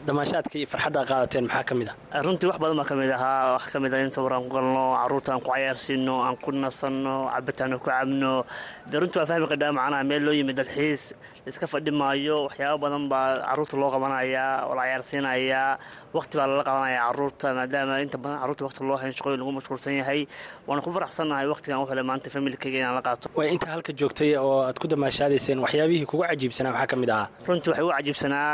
Damaashaadka 0.08 0.56
iyo 0.62 0.68
farxadda 0.70 1.00
aad 1.02 1.08
qaadateen 1.10 1.44
maxaa 1.50 1.64
ka 1.70 1.74
mid 1.76 1.90
ah? 1.90 1.96
Runtii 2.26 2.48
wax 2.50 2.58
badan 2.62 2.78
baa 2.80 2.86
ka 2.90 2.96
mid 2.96 3.10
ahaa. 3.18 3.54
Wax 3.58 3.66
ka 3.74 3.80
mid 3.84 3.94
ah 3.94 4.00
in 4.06 4.12
sawir 4.14 4.34
aan 4.34 4.44
ku 4.46 4.50
galno 4.56 4.84
carruurta 5.02 5.30
aan 5.34 5.42
ku 5.42 5.50
cayaarsiino 5.52 6.16
aan 6.22 6.38
ku 6.38 6.52
nasanno 6.54 7.16
cabitaano 7.34 7.76
ku 7.82 7.90
cabno. 7.90 8.46
De 8.90 8.96
runtii 9.02 9.20
waa 9.20 9.26
fahmi 9.26 9.48
kadhaa 9.52 9.74
macnaha 9.74 10.04
meel 10.06 10.22
loo 10.24 10.34
yimid 10.38 10.56
dalxiis 10.56 11.04
laiska 11.46 11.68
fadhi 11.74 11.92
maayo 12.02 12.38
waxyaabo 12.48 12.78
badan 12.84 13.04
baa 13.12 13.28
carruurta 13.48 13.76
loo 13.82 13.90
qabanayaa 13.96 14.52
oo 14.68 14.74
la 14.78 14.82
cayaarsiinayaa 14.88 15.78
waqti 16.18 16.34
baa 16.40 16.48
lala 16.52 16.64
qabanaya 16.70 17.00
carruurta 17.08 17.48
maadaama 17.58 17.96
inta 18.06 18.18
badan 18.24 18.38
carruurta 18.42 18.64
waqti 18.68 18.82
loo 18.90 18.98
hayn 19.02 19.14
shaqooyin 19.18 19.40
lagu 19.42 19.52
mashquulsan 19.58 19.94
yahay 20.02 20.22
waana 20.68 20.82
ku 20.86 20.90
faraxsannahay 20.96 21.46
waqtigan 21.54 21.80
u 21.84 21.86
helay 21.92 22.06
maanta 22.10 22.28
familkayga 22.36 22.78
inaan 22.82 22.96
la 22.98 23.04
qaato. 23.08 23.26
Waaya 23.38 23.52
intaa 23.56 23.72
halka 23.76 23.92
joogtay 24.00 24.32
oo 24.42 24.58
aad 24.68 24.78
ku 24.82 24.88
damaashaadayseen 24.94 25.60
waxyaabihii 25.66 26.06
kugu 26.12 26.24
cajiibsanaa 26.30 26.72
maxaa 26.74 26.90
ka 26.92 26.96
mid 27.02 27.10
ahaa 27.16 27.28
runtii 27.48 27.70
waxay 27.72 27.86
u 27.88 27.92
cajiibsanaa 27.96 28.52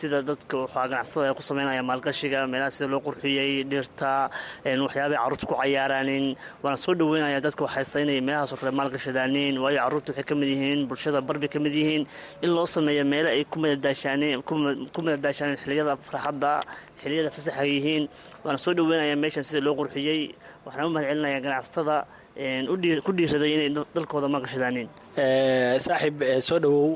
sida 0.00 0.18
dadka 0.28 0.54
waxaa 0.64 0.86
ganacsada 0.92 1.26
ay 1.30 1.34
ku 1.38 1.42
samaynaya 1.48 1.82
maalgashiga 1.90 2.46
meelaha 2.52 2.70
sida 2.76 2.88
loo 2.92 3.00
qurxiyey 3.06 3.64
dhirta 3.70 4.30
waxyaabay 4.86 5.18
carruurta 5.22 5.44
ku 5.50 5.54
cayaaraanin 5.60 6.24
waana 6.62 6.76
soo 6.84 6.94
dhaweynaya 7.00 7.40
dadka 7.46 7.62
waxaysta 7.66 7.96
inay 8.04 8.20
meelahaasoo 8.28 8.56
kale 8.60 8.70
maalgashadaanin 8.80 9.54
waayo 9.64 9.78
carruurta 9.84 10.08
waxay 10.12 10.24
ka 10.30 10.34
mid 10.40 10.48
yihiin 10.54 10.80
bulshada 10.88 11.20
barbay 11.28 11.48
ka 11.54 11.58
mid 11.72 11.76
yihiin 11.80 12.02
in 12.44 12.50
loo 12.56 12.66
sameeyo 12.76 13.04
meelo 13.12 13.28
ay 13.36 13.44
ku 13.52 13.58
madadaashaaneen 13.60 15.58
xilliyada 15.62 15.94
farxadda 16.08 16.52
xilliyada 17.02 17.30
fasaxa 17.36 17.64
yihiin. 17.74 18.04
Waana 18.44 18.58
soo 18.64 18.72
dhaweynaya 18.78 19.16
meeshan 19.22 19.44
sida 19.48 19.60
loo 19.66 19.74
qurxiyey. 19.80 20.20
Waxaan 20.66 20.86
u 20.86 20.90
mahad 20.94 21.06
celinaya 21.10 21.38
ganacsatada 21.46 21.96
ku 23.06 23.10
dhiiraday 23.18 23.50
inay 23.56 23.70
dalkooda 23.96 24.26
maalgashadaanin 24.34 24.88
saaxiib 25.86 26.16
soo 26.48 26.58
dhowow 26.64 26.88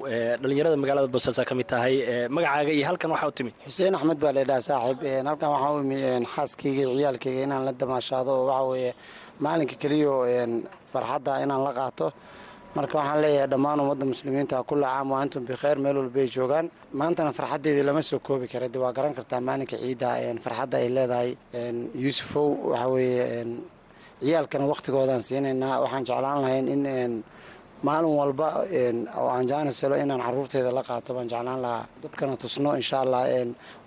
dhallinyarada 0.43 0.77
magaalada 0.83 1.09
boosaasaa 1.15 1.45
ka 1.49 1.55
mid 1.59 1.67
tahay 1.73 1.95
magacaaga 2.37 2.71
iyo 2.77 2.85
halkan 2.89 3.11
waxaa 3.15 3.29
u 3.29 3.35
timid. 3.39 3.55
Xuseen 3.67 3.95
axmed 3.99 4.19
baa 4.23 4.33
laydhaha 4.37 4.61
saaxiib 4.69 4.99
halkan 5.29 5.49
waxaa 5.55 5.73
u 5.77 5.79
imi 5.85 5.97
xaaskayga 6.35 6.81
iyo 6.83 6.91
ciyaalkayga 6.99 7.41
inaan 7.47 7.63
la 7.69 7.73
damaashaado 7.81 8.31
oo 8.39 8.45
waxaa 8.51 8.69
weeye 8.71 8.93
maalinka 9.45 9.75
keliyo 9.83 10.13
farxadda 10.93 11.33
inaan 11.45 11.63
la 11.67 11.73
qaato 11.79 12.07
marka 12.77 12.95
waxaan 12.99 13.21
leeyahay 13.23 13.49
dhammaan 13.53 13.81
ummadda 13.83 14.05
muslimiinta 14.13 14.57
kulla 14.69 14.87
caam 14.95 15.09
wa 15.13 15.19
antum 15.23 15.43
bikhayr 15.49 15.79
meel 15.85 15.97
walba 16.01 16.21
ay 16.25 16.29
joogaan. 16.37 16.67
Maantana 17.01 17.33
farxaddeedii 17.39 17.85
lama 17.89 18.03
soo 18.03 18.19
koobi 18.27 18.47
kara 18.53 18.69
de 18.75 18.79
waa 18.85 18.93
garan 18.97 19.15
kartaa 19.19 19.41
maalinka 19.49 19.77
ciidda 19.83 20.09
farxadda 20.45 20.77
ay 20.83 20.89
leedahay 20.97 21.31
yuusufow 22.03 22.49
waxaa 22.71 22.89
weeye 22.95 23.25
ciyaalkana 24.25 24.65
wakhtigoodaan 24.73 25.23
siinaynaa. 25.29 25.81
Waxaan 25.85 26.05
jeclaan 26.09 26.39
lahayn 26.45 26.67
in 26.75 27.25
maalin 27.87 28.15
walba 28.21 28.49
oo 29.21 29.29
aan 29.35 29.47
jaanis 29.51 29.79
helo 29.83 29.97
inaan 30.03 30.21
caruurteeda 30.27 30.71
la 30.79 30.83
qaato 30.89 31.11
baan 31.17 31.29
jeclaan 31.33 31.61
lahaa. 31.65 31.85
Dadkana 32.03 32.37
tusno 32.43 32.71
insha 32.81 32.97
allah 33.05 33.23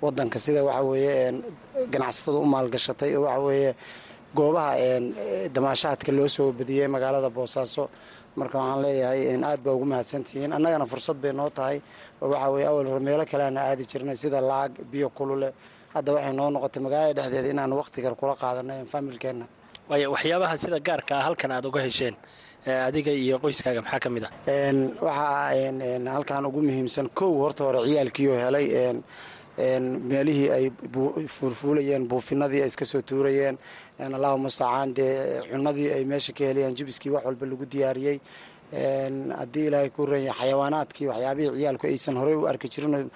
wadanka 0.03 0.37
sida 0.45 0.61
waxa 0.67 0.83
weeye 0.89 1.41
ganacsatada 1.93 2.37
u 2.37 2.45
maalgashatay 2.53 3.11
oo 3.17 3.23
waxa 3.27 3.41
weeye 3.47 3.71
goobaha 4.37 4.71
damaashaadka 5.55 6.11
loo 6.17 6.27
soo 6.35 6.51
badiyey 6.57 6.87
magaalada 6.95 7.29
boosaaso 7.37 7.83
marka 8.41 8.57
waxaan 8.61 8.81
leeyahay 8.85 9.21
aad 9.49 9.59
baa 9.65 9.73
ugu 9.77 9.85
mahadsantihiin. 9.91 10.51
Annagana 10.57 10.85
fursad 10.91 11.17
bay 11.23 11.33
noo 11.39 11.49
tahay. 11.57 11.77
Oo 12.21 12.27
waxaa 12.33 12.49
weye 12.53 12.65
awal 12.71 12.85
hore 12.91 13.01
meelo 13.07 13.23
kale 13.31 13.43
aana 13.47 13.61
aadi 13.69 13.83
jirnay 13.91 14.15
sida 14.23 14.39
laag 14.51 14.71
biyo 14.91 15.07
kulule. 15.17 15.49
Hadda 15.95 16.09
waxay 16.15 16.33
noo 16.39 16.49
noqotay 16.55 16.81
magaalada 16.85 17.13
dhexdeeda 17.21 17.49
inaan 17.53 17.73
wakhtigan 17.81 18.15
kula 18.19 18.33
qaadano 18.41 18.73
familkeenna. 18.93 19.45
Waaya 19.89 20.07
waxyaabaha 20.13 20.55
sida 20.63 20.77
gaarka 20.87 21.13
ah 21.19 21.23
halkan 21.27 21.51
aad 21.55 21.65
uga 21.69 21.81
hesheen 21.87 22.15
adiga 22.87 23.11
iyo 23.23 23.35
qoyskaaga 23.43 23.81
maxaa 23.85 23.99
ka 24.03 24.09
mid 24.15 24.23
ah? 24.27 24.31
Waxaa 25.07 26.13
halkan 26.15 26.45
ugu 26.49 26.61
muhiimsan 26.67 27.07
kow 27.19 27.31
horta 27.43 27.61
hore 27.67 27.79
ciyaalkiioo 27.87 28.37
helay 28.45 28.65
meelihii 30.09 30.49
ay 30.57 30.65
fuulfuulayeen 31.27 32.07
buufinadii 32.07 32.61
ay 32.61 32.67
iska 32.71 32.85
soo 32.85 33.01
tuurayeen 33.01 33.57
allahu 33.99 34.37
mustacaan 34.45 34.93
dee 34.97 35.41
cunadii 35.51 35.89
ay 35.97 36.03
meesha 36.05 36.33
ka 36.33 36.43
helayeen 36.49 36.75
jibiskii 36.75 37.09
wax 37.15 37.23
walba 37.25 37.45
lagu 37.45 37.65
diyaariyey. 37.65 38.17
Haddii 39.39 39.65
ilaahay 39.67 39.89
ku 39.89 40.05
ranya 40.05 40.33
xayawaanaadkii 40.39 41.07
waxyaabihii 41.11 41.55
ciyaalku 41.57 41.85
aysan 41.87 42.15
horey 42.21 42.35
u 42.35 42.45
arki 42.47 42.67
jirin 42.73 43.09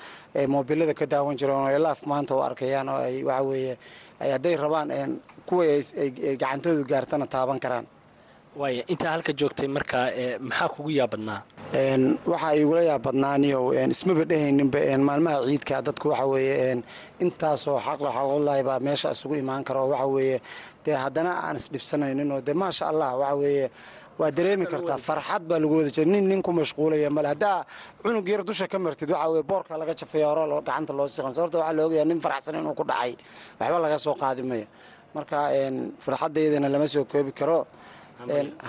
moobilada 0.53 0.93
ka 0.93 1.05
daawan 1.05 1.37
jireen 1.37 1.57
oo 1.69 1.79
laaf 1.85 2.01
maanta 2.05 2.35
u 2.35 2.41
arkayaan 2.41 2.89
oo 2.89 2.97
ay 3.07 3.23
waxa 3.23 3.43
weeye 3.49 3.77
hadday 4.19 4.55
rabaan 4.63 4.89
kuwa 5.45 5.63
ay 5.63 6.09
gacantoodu 6.41 6.83
gaartana 6.91 7.27
taaban 7.27 7.59
karaan 7.59 7.85
waaya 8.61 8.83
intaa 8.93 9.11
halka 9.15 9.31
joogtay 9.39 9.67
markaa 9.75 10.05
maxaa 10.47 10.69
kugu 10.73 10.89
yaabadnaa 10.99 11.39
waxaa 12.31 12.53
igula 12.61 12.81
yaabadnaaniyo 12.91 13.59
ismaba 13.95 14.23
dhehayninba 14.29 14.79
maalmaha 15.07 15.37
ciidka 15.49 15.75
dadku 15.87 16.07
waxa 16.13 16.25
weeye 16.31 16.83
intaasoo 17.23 17.77
xaqla 17.85 18.09
xaqulahi 18.17 18.61
baa 18.67 18.79
meesha 18.85 19.09
isugu 19.15 19.35
imaan 19.43 19.63
kara 19.67 19.79
oo 19.83 19.89
waxa 19.93 20.05
weeye 20.15 20.37
dee 20.85 20.93
haddana 21.03 21.31
aan 21.45 21.55
isdhibsanaynin 21.61 22.29
oo 22.35 22.41
dee 22.47 22.53
maasha 22.61 22.83
allah 22.91 23.09
waxa 23.21 23.35
weeye 23.41 23.65
waa 24.19 24.31
dareemi 24.37 24.65
kartaa 24.73 24.97
farxad 25.07 25.41
baa 25.49 25.59
lagu 25.61 25.73
wada 25.79 25.89
jira 25.95 26.05
nin 26.13 26.25
nin 26.29 26.41
ku 26.45 26.51
mashquulaya 26.59 27.09
male 27.17 27.27
haddaa 27.33 27.57
cunug 28.03 28.27
yar 28.31 28.41
dusha 28.49 28.65
ka 28.71 28.77
martid 28.85 29.09
waxaa 29.15 29.29
weye 29.33 29.43
boorka 29.49 29.73
laga 29.81 29.93
jafaya 29.99 30.25
hore 30.29 30.43
gacanta 30.67 30.93
loo 30.97 31.07
siqan 31.15 31.33
sababta 31.37 31.57
waxaa 31.61 31.73
la 31.77 31.81
ogayaa 31.87 32.05
nin 32.09 32.19
faraxsan 32.25 32.55
inuu 32.59 32.75
ku 32.79 32.83
dhacay. 32.89 33.13
Waxba 33.59 33.77
laga 33.85 33.97
soo 34.05 34.13
qaadi 34.21 34.41
mayo 34.49 34.65
marka 35.15 35.37
farxaddaydana 36.05 36.67
lama 36.73 36.87
soo 36.93 37.03
koobi 37.11 37.31
karo 37.39 37.59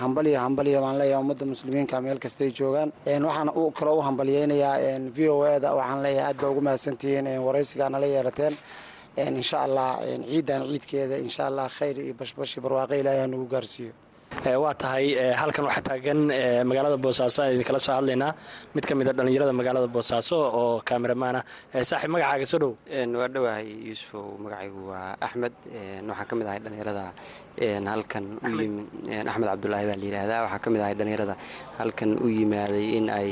hambaliyo 0.01 0.39
hambaliyo 0.39 0.81
waan 0.85 0.97
leeyahay 0.97 1.21
ummadda 1.23 1.45
muslimiinka 1.45 2.01
meel 2.01 2.19
kastay 2.19 2.49
joogaan. 2.59 2.91
Waxaan 3.05 3.49
kaloo 3.79 3.97
u 3.99 4.01
hambaliyeynayaa 4.01 4.77
v 5.15 5.29
o 5.29 5.45
eda 5.55 5.69
waxaan 5.79 6.01
leeyahay 6.05 6.29
aad 6.31 6.37
baa 6.41 6.49
ugu 6.51 6.61
mahadsantihiin 6.61 7.27
waraysigaa 7.47 7.89
nala 7.89 8.05
yeelateen 8.05 8.53
een, 9.17 9.35
insha 9.41 9.57
allah 9.65 9.89
ciidan 10.31 10.61
ciidkeeda 10.69 11.17
insha 11.25 11.43
allah 11.49 11.67
khayr 11.77 11.97
iyo 12.05 12.13
bashbash 12.19 12.53
barwaaqo 12.63 12.93
ilaahay 13.01 13.21
ha 13.21 13.27
nagu 13.27 13.45
gaarsiiyo 13.53 13.93
waa 14.43 14.73
tahay 14.75 15.05
ee, 15.15 15.31
halkan 15.41 15.65
waxaa 15.67 15.81
taagan 15.87 16.19
ee, 16.31 16.63
magaalada 16.69 16.97
boosaaso 17.05 17.39
aan 17.43 17.53
idinkala 17.55 17.79
soo 17.79 17.93
hadlaynaa. 17.97 18.31
Mid 18.75 18.85
ka 18.85 18.93
mid 18.95 19.07
a 19.07 19.13
dhallinyarada 19.17 19.53
magaalada 19.59 19.87
boosaaso 19.95 20.35
oo 20.59 20.81
kameramaana 20.89 21.39
saaxiib 21.89 22.11
magacaaga 22.15 22.45
soo 22.51 22.59
dhow. 22.63 22.71
Waa 23.19 23.27
dhowahay 23.35 23.67
yuusufow 23.89 24.25
magacaygu 24.43 24.81
waa 24.91 25.15
axmed. 25.25 25.53
Waxaan 26.09 26.27
ka 26.29 26.33
mid 26.39 26.47
ahay 26.49 26.59
dhallinyarada 26.63 27.03
halkan 27.91 28.25
u 28.43 28.45
axmed. 29.29 29.47
cabdulaahi 29.51 29.85
baa 29.89 29.97
la 30.01 30.05
yidhaahdaa. 30.07 30.39
Waxaan 30.45 30.61
ka 30.63 30.69
mid 30.73 30.81
ahay 30.85 30.95
dhallinyarada 30.99 31.35
halkan 31.79 32.09
u 32.21 32.27
yimaaday 32.37 32.85
in 32.97 33.05
ay 33.19 33.31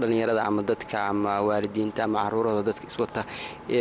dhallinyarada 0.00 0.42
ama 0.48 0.62
dadka 0.70 0.98
ama 1.12 1.32
waalidiinta 1.48 2.00
ama 2.06 2.18
caruurahooda 2.24 2.64
dadka 2.70 2.84
iswata 2.90 3.22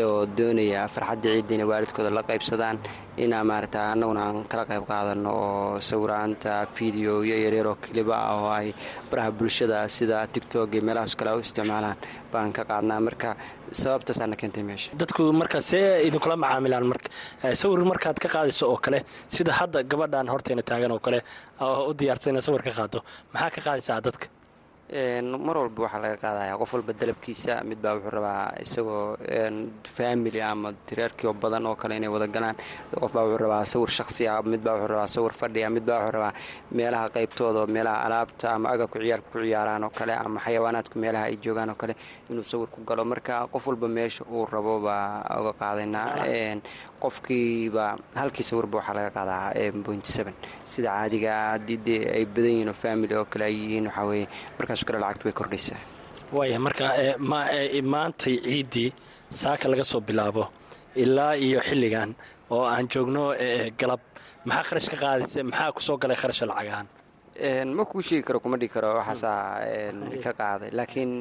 oo 0.08 0.26
doonaya 0.38 0.82
farxadda 0.96 1.28
ciidda 1.36 1.54
inay 1.58 1.67
waalidkooda 1.72 2.10
la 2.17 2.24
qaybsadaan 2.30 2.78
inaa 3.24 3.44
maarata 3.52 3.80
annaguna 3.94 4.22
aan 4.28 4.38
kala 4.52 4.63
qayb 4.72 4.84
qaadano 4.91 5.30
oo 5.46 5.80
sawiraanta 5.89 6.52
fideoyo 6.76 7.36
yaryar 7.44 7.67
oo 7.72 7.76
keliba 7.84 8.15
ah 8.28 8.36
oo 8.41 8.50
ay 8.60 8.67
baraha 9.10 9.32
bulshada 9.39 9.78
sida 9.98 10.17
tictok 10.34 10.70
iyo 10.76 10.82
meelahaas 10.88 11.15
kale 11.20 11.32
u 11.38 11.39
isticmaalaan 11.46 11.98
baan 12.34 12.52
ka 12.58 12.63
qaadnaa. 12.72 13.00
Marka 13.08 13.30
sababtaasaana 13.82 14.36
keentay 14.41 14.63
meesha. 14.70 14.89
Dadku 15.02 15.24
marka 15.41 15.60
see 15.70 15.84
idinkula 16.08 16.36
macaamilaan 16.44 16.86
marka 16.91 17.10
sawir 17.62 17.82
markaad 17.91 18.17
ka 18.24 18.28
qaadayso 18.36 18.65
oo 18.72 18.78
kale 18.86 19.00
sida 19.36 19.52
hadda 19.60 19.80
gabadhan 19.91 20.28
horteena 20.34 20.62
taagan 20.70 20.91
oo 20.96 21.00
kale 21.06 21.20
u 21.89 21.94
diyaarsan 22.00 22.32
inaad 22.34 22.46
sawir 22.48 22.62
ka 22.67 22.72
qaado 22.80 23.00
maxaa 23.34 23.50
ka 23.56 23.62
qaadaysaa 23.67 24.00
dadka 24.08 24.26
mar 24.91 25.56
walba 25.58 25.84
waxaa 25.88 26.01
laga 26.04 26.17
qaadaya 26.19 26.58
qof 26.60 26.73
walba 26.73 26.91
dalabkiisa 26.93 27.63
mid 27.63 27.80
baa 27.82 27.95
wuxuu 27.95 28.12
rabaa 28.12 28.51
isagoo 28.60 29.15
family 29.97 30.41
ama 30.41 30.73
tireerkii 30.88 31.27
oo 31.27 31.34
badan 31.34 31.65
oo 31.65 31.75
kale 31.75 31.95
inay 31.95 32.10
wada 32.10 32.27
galaan. 32.27 32.56
Qof 32.99 33.13
baa 33.13 33.23
wuxuu 33.23 33.38
rabaa 33.39 33.63
sawir 33.65 33.88
shakhsi 33.89 34.27
ah 34.27 34.41
mid 34.43 34.60
baa 34.62 34.73
wuxuu 34.75 34.91
rabaa 34.91 35.08
sawir 35.08 35.32
fadhi 35.32 35.63
ah 35.63 35.69
mid 35.69 35.86
baa 35.86 35.99
wuxuu 36.04 36.12
rabaa 36.12 36.34
meelaha 36.71 37.08
qaybtooda 37.10 37.67
meelaha 37.67 38.04
alaabta 38.06 38.51
ama 38.56 38.69
agabka 38.75 38.99
ciyaarka 38.99 39.30
ku 39.32 39.39
ciyaaraan 39.39 39.84
oo 39.84 39.89
kale 39.95 40.13
ama 40.13 40.39
xayawaanaadku 40.43 40.99
meelaha 40.99 41.25
ay 41.32 41.38
joogaan 41.39 41.69
oo 41.71 41.75
kale 41.80 41.95
inuu 42.30 42.43
sawir 42.43 42.67
ku 42.67 42.84
galo. 42.84 43.06
Marka 43.06 43.47
qof 43.47 43.67
walba 43.67 43.88
meesha 43.88 44.23
uu 44.27 44.45
rabo 44.45 44.80
baa 44.84 45.23
uga 45.39 45.54
qaadaynaa 45.56 46.60
qofkiiba 47.01 47.97
halkii 48.15 48.43
sawirba 48.43 48.77
waxaa 48.84 48.93
laga 48.93 49.10
qaadaa 49.10 49.54
sida 50.71 50.89
caadiga 50.91 51.32
haddii 51.56 51.77
dee 51.86 52.01
ay 52.15 52.25
badan 52.25 52.51
yihiin 52.51 52.69
oo 52.69 52.73
family 52.77 53.15
oo 53.15 53.25
kale 53.25 53.45
ay 53.49 53.56
yihiin 53.56 53.88
waxaa 53.88 54.06
weeye 54.06 54.27
markaas 54.82 54.86
kale 54.88 55.00
lacagtu 55.00 55.26
way 55.28 55.34
kordhaysaa 55.34 55.80
waaya 56.34 56.60
marka 56.60 56.86
ma- 57.20 57.48
ee, 57.52 57.82
maantay 57.82 58.36
ciiddii 58.46 58.89
saaka 59.30 59.65
laga 59.70 59.84
soo 59.84 60.00
bilaabo 60.02 60.44
ilaa 60.96 61.36
iyo 61.36 61.60
xilligan 61.62 62.15
oo 62.52 62.65
aan 62.65 62.88
joogno 62.88 63.34
ee, 63.39 63.72
galab. 63.80 64.00
Maxaa 64.46 64.63
kharash 64.67 64.89
ka 64.91 64.98
qaadaysa 65.04 65.44
maxaa 65.44 65.72
ku 65.76 65.82
soo 65.82 65.98
galay 65.98 66.15
kharasha 66.22 66.46
lacagahan 66.46 66.88
ma 67.78 67.86
kuu 67.86 68.02
sheegi 68.02 68.24
karo 68.28 68.39
kuma 68.39 68.58
dhigi 68.58 68.74
karo 68.74 68.89
waxaasaa 69.00 69.62
een, 69.65 70.20
ka 70.24 70.32
qaaday. 70.39 70.70
Laakiin 70.72 71.12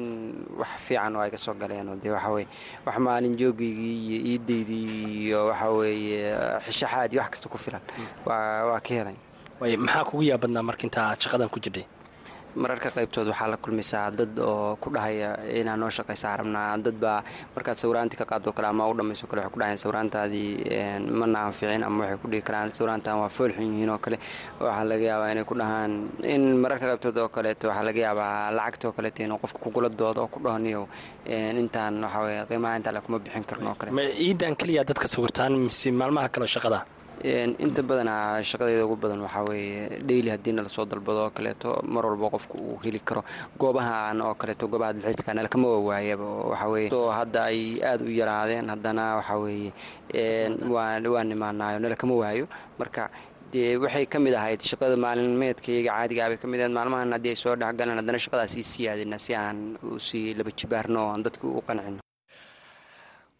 wax 0.59 0.69
fiican 0.85 1.15
oo 1.15 1.21
ay 1.21 1.31
ka 1.31 1.37
soo 1.37 1.53
galeen 1.53 1.89
oo 1.89 1.95
dee 2.03 2.11
waxaa 2.11 2.33
weye 2.35 2.47
wax 2.85 2.97
maalin 3.05 3.35
joogaygii 3.37 3.97
iyo 4.07 4.17
iidaydii 4.31 4.87
iyo 5.25 5.39
waxaa 5.49 5.71
weeye 5.71 6.35
xishaxaad 6.65 7.11
iyo 7.13 7.21
wax 7.21 7.29
kasta 7.31 7.49
ku 7.49 7.57
filan. 7.57 7.81
Waa 8.25 8.65
waa 8.71 8.79
ka 8.79 8.91
helay 8.93 9.17
waaya 9.59 9.77
maxaa 9.77 10.03
kugu 10.09 10.23
yaabadnaa 10.31 10.63
marka 10.69 10.83
inta 10.87 10.99
aad 11.09 11.19
shaqadan 11.23 11.49
ku 11.49 11.59
jirtay 11.63 11.85
mararka 12.55 12.89
qaybtood 12.91 13.27
waxaa 13.31 13.47
la 13.51 13.57
kulmaysaa 13.57 14.11
dad 14.11 14.39
oo 14.39 14.75
ku 14.75 14.89
dhahaya 14.91 15.29
inaa 15.59 15.75
noo 15.77 15.89
shaqaysaa 15.89 16.37
rabnaa 16.41 16.77
dad 16.77 16.95
baa 17.03 17.23
markaad 17.55 17.77
sawiraantii 17.77 18.17
ka 18.21 18.25
qaado 18.25 18.51
kale 18.53 18.67
ama 18.67 18.87
u 18.89 18.93
dhammayso 18.97 19.27
kale 19.27 19.39
waxay 19.41 19.53
ku 19.53 19.59
dhahayan 19.59 19.77
sawiraantaadii 19.83 20.49
mana 21.19 21.39
anficin 21.47 21.83
ama 21.83 22.03
waxay 22.03 22.17
ku 22.23 22.27
dhihi 22.31 22.41
karaan 22.47 22.73
sawiraantan 22.75 23.19
waa 23.21 23.29
foolxun 23.29 23.63
yihiin 23.71 23.89
oo 23.89 23.97
kale. 24.03 24.17
Waxaa 24.59 24.83
laga 24.91 25.05
yaabaa 25.11 25.31
inay 25.33 25.45
ku 25.45 25.55
dhahaan 25.61 25.91
in 26.33 26.43
mararka 26.63 26.85
qaybtood 26.91 27.17
oo 27.23 27.29
kaleeto 27.29 27.67
waxaa 27.71 27.85
laga 27.89 27.99
yaabaa 28.07 28.51
lacagta 28.57 28.87
oo 28.87 28.93
kaleeto 28.97 29.23
inuu 29.23 29.37
qofka 29.43 29.59
kugula 29.63 29.89
doodo 29.89 30.21
oo 30.23 30.27
ku 30.33 30.39
dhahaniyo 30.43 30.87
intaan 31.63 32.03
waxaa 32.03 32.23
weye 32.25 32.41
qiimaha 32.49 32.75
intaa 32.79 32.93
le 32.95 32.99
kuma 33.05 33.19
bixin 33.19 33.43
karno 33.49 33.69
oo 33.71 33.75
kale. 33.79 33.91
Ma 33.91 34.01
ciidan 34.17 34.55
keliya 34.59 34.83
dadka 34.83 35.07
sawirtaan 35.07 35.53
mise 35.65 35.87
maalmaha 35.91 36.27
kale 36.33 36.43
oo 36.47 36.53
shaqada 36.55 36.79
inta 37.23 37.81
badanaa 37.89 38.41
shaqadeeda 38.49 38.85
ugu 38.85 38.95
badan 39.03 39.21
waxaa 39.25 39.43
weeye 39.49 40.01
dheyli 40.07 40.29
haddii 40.33 40.53
nala 40.57 40.69
soo 40.69 40.85
dalbado 40.85 41.19
oo 41.25 41.29
kaleeto 41.37 41.69
mar 41.93 42.05
walba 42.05 42.29
qofku 42.35 42.55
uu 42.57 42.77
heli 42.83 42.99
karo. 42.99 43.21
Goobahan 43.59 44.21
oo 44.21 44.33
kaleeto 44.35 44.67
goobaha 44.67 44.93
dalxiiska 44.93 45.33
nala 45.33 45.47
kama 45.53 45.67
wawaayaba 45.75 46.25
oo 46.25 46.49
waxaa 46.51 46.69
weeye. 46.73 46.89
Soo 46.89 47.09
hadda 47.17 47.41
ay 47.51 47.59
aada 47.89 48.03
u 48.03 48.09
yaraadeen 48.19 48.69
haddana 48.73 49.03
waxaa 49.21 49.37
weeye 49.43 49.71
waa 50.73 51.23
nimaanaayo 51.23 51.79
nala 51.79 51.95
kama 51.95 52.15
waayo. 52.21 52.47
Marka 52.79 53.09
dee 53.53 53.77
waxay 53.77 54.05
ka 54.05 54.17
mid 54.19 54.33
ahayd 54.33 54.61
shaqada 54.61 54.95
maalmeedkayga 54.97 55.91
caadigaa 55.93 56.29
bay 56.33 56.37
ka 56.41 56.47
mid 56.47 56.59
ahayd. 56.61 56.73
Maalmahan 56.73 57.11
haddii 57.15 57.33
ay 57.33 57.39
soo 57.43 57.55
dhexgaleen 57.55 57.99
haddana 58.01 58.17
shaqadaas 58.25 58.57
ii 58.57 58.63
siyaadina 58.73 59.17
si 59.19 59.35
aan 59.35 59.77
u 59.83 59.99
sii 59.99 60.33
laba 60.39 60.51
jibaarno 60.59 60.99
oo 61.05 61.11
aan 61.13 61.23
dadka 61.23 61.45
u 61.47 61.61
qancino 61.67 61.99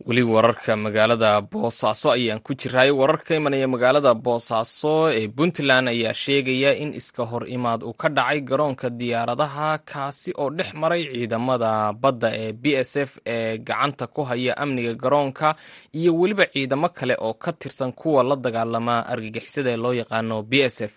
weli 0.05 0.23
wararka 0.23 0.75
magaalada 0.77 1.41
boosaaso 1.41 2.11
ayaan 2.11 2.39
ku 2.39 2.53
jiraay 2.53 2.91
wararka 2.91 3.23
ka 3.23 3.35
imanaya 3.35 3.67
magaalada 3.67 4.13
boosaaso 4.13 4.93
ee 5.13 5.27
puntland 5.27 5.87
ayaa 5.93 6.13
sheegaya 6.13 6.71
in 6.83 6.93
iska 6.93 7.23
hor 7.25 7.43
imaad 7.55 7.83
uu 7.83 7.93
ka 7.93 8.09
dhacay 8.09 8.41
garoonka 8.41 8.89
diyaaradaha 8.89 9.77
kaasi 9.91 10.33
oo 10.37 10.49
dhex 10.49 10.73
maray 10.73 11.03
ciidamada 11.13 11.93
badda 11.93 12.29
ee 12.43 12.51
b 12.53 12.65
s 12.75 12.93
f 12.97 13.11
ee 13.25 13.57
gacanta 13.57 14.07
ku 14.07 14.21
haya 14.23 14.57
amniga 14.57 14.93
garoonka 14.93 15.55
iyo 15.93 16.11
weliba 16.19 16.45
ciidamo 16.53 16.89
kale 16.89 17.15
oo 17.19 17.33
ka 17.33 17.51
tirsan 17.53 17.91
kuwa 17.93 18.23
la 18.23 18.35
dagaalama 18.35 19.05
argagixisada 19.13 19.69
ee 19.71 19.77
loo 19.83 19.93
yaqaano 19.93 20.41
b 20.43 20.53
s 20.63 20.81
f 20.81 20.93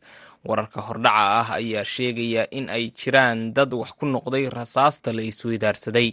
wararka 0.49 0.81
hordhaca 0.87 1.25
ah 1.41 1.49
ayaa 1.59 1.85
sheegaya 1.95 2.43
in 2.59 2.67
ay 2.77 2.85
jiraan 3.01 3.53
dad 3.57 3.71
wax 3.81 3.91
ku 3.99 4.05
noqday 4.15 4.45
rasaasta 4.59 5.13
la 5.17 5.23
isweydaarsaday 5.31 6.09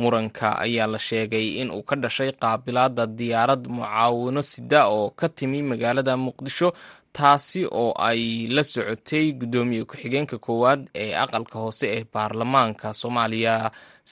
muranka 0.00 0.48
ayaa 0.66 0.86
la 0.94 0.98
sheegay 1.08 1.46
in 1.60 1.70
uu 1.70 1.82
ka 1.88 1.96
dhashay 2.02 2.30
qaabilaada 2.42 3.06
diyaarad 3.18 3.62
mucaawino 3.76 4.42
sida 4.52 4.80
oo 4.96 5.10
ka 5.20 5.28
timi 5.28 5.62
magaalada 5.70 6.16
muqdisho 6.26 6.68
taasi 7.16 7.60
oo 7.80 7.92
ay 8.08 8.46
la 8.56 8.62
socotay 8.72 9.32
guddoomiye 9.40 9.84
ku-xigeenka 9.88 10.36
koowaad 10.46 10.82
ee 11.04 11.14
aqalka 11.24 11.56
hoose 11.64 11.86
ee 11.96 12.04
baarlamaanka 12.14 12.86
soomaaliya 13.00 13.54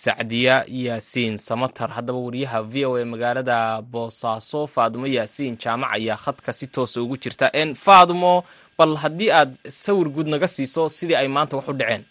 sacdiya 0.02 0.56
yaasiin 0.68 1.36
samatar. 1.38 1.90
Haddaba 1.96 2.18
wariyaha 2.26 2.62
v 2.72 2.84
o 2.84 2.96
a 2.96 3.04
magaalada 3.04 3.58
boosaaso 3.92 4.66
faadimo 4.74 5.06
yaasiin 5.06 5.54
jaamac 5.64 5.94
ayaa 5.98 6.16
khadka 6.24 6.52
si 6.52 6.66
toosa 6.66 7.02
ugu 7.02 7.16
jirta. 7.22 7.46
N 7.54 7.74
faadimo 7.74 8.32
bal 8.78 8.96
haddii 9.02 9.30
aad 9.30 9.52
sawir 9.82 10.08
guud 10.16 10.26
naga 10.34 10.48
siiso 10.48 10.88
sidii 10.88 11.14
ay 11.20 11.28
maanta 11.28 11.56
wax 11.56 11.68
u 11.68 11.72
dhaceen? 11.80 12.02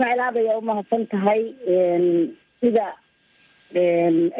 Maclaab 0.00 0.36
ayaa 0.40 0.58
umahadsan 0.62 1.06
tahay 1.12 1.42
sida 2.60 2.86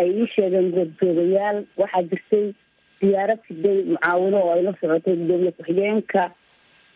ay 0.00 0.08
ii 0.20 0.26
sheegeen 0.34 0.70
goobjoogayaal 0.76 1.58
waxaa 1.76 2.02
jirtay 2.10 2.46
diyaarad 3.00 3.40
siday 3.48 3.78
mucaawino 3.92 4.38
oo 4.44 4.52
ay 4.56 4.62
la 4.66 4.72
socotay 4.80 5.16
gudoomiye 5.20 5.52
ku-xigeenka 5.52 6.24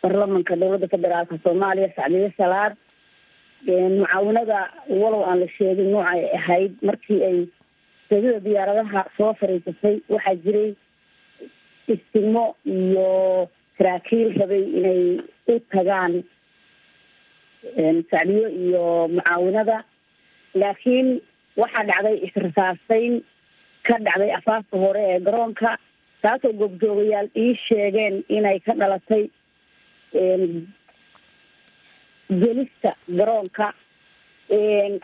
baarlamanka 0.03 0.57
dowladda 0.57 0.89
federaalka 0.95 1.37
soomaaliya 1.45 1.91
sacdiye 1.97 2.33
salaad 2.39 2.75
mucaawinada 3.67 4.59
walow 4.89 5.23
aan 5.25 5.41
la 5.41 5.47
sheegin 5.57 5.91
nooca 5.93 6.11
ay 6.15 6.25
ahayd. 6.39 6.73
Markii 6.83 7.21
ay 7.29 7.39
seedada 8.09 8.41
diyaaradaha 8.47 9.01
soo 9.17 9.33
fariisatay 9.41 9.97
waxaa 10.09 10.35
jiray 10.45 10.71
istimo 11.95 12.45
iyo 12.65 13.49
saraakiil 13.79 14.35
rabay 14.41 14.65
inay 14.79 15.03
u 15.49 15.55
tagaan 15.73 16.23
sacdiyo 18.11 18.49
iyo 18.49 18.85
mucaawinada 19.15 19.85
laakiin 20.55 21.09
waxaa 21.57 21.85
dhacday 21.91 22.17
israsaaseyn 22.27 23.15
ka 23.87 23.95
dhacday 24.07 24.31
afaafka 24.39 24.77
hore 24.85 25.03
ee 25.13 25.21
garoonka 25.27 25.79
taasoo 26.23 26.53
goobjoogayaal 26.61 27.29
ii 27.45 27.55
sheegeen 27.67 28.25
inay 28.29 28.59
ka 28.67 28.75
dhalatay 28.83 29.25
gelista 32.43 32.91
garoonka 33.19 33.67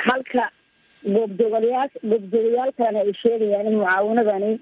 halka 0.08 0.44
goobjoogayaal 1.14 1.90
goobjoogayaal 2.10 2.72
kalena 2.78 3.00
ay 3.04 3.12
sheegayaan 3.22 3.66
in 3.70 3.76
mucaawinadani 3.80 4.52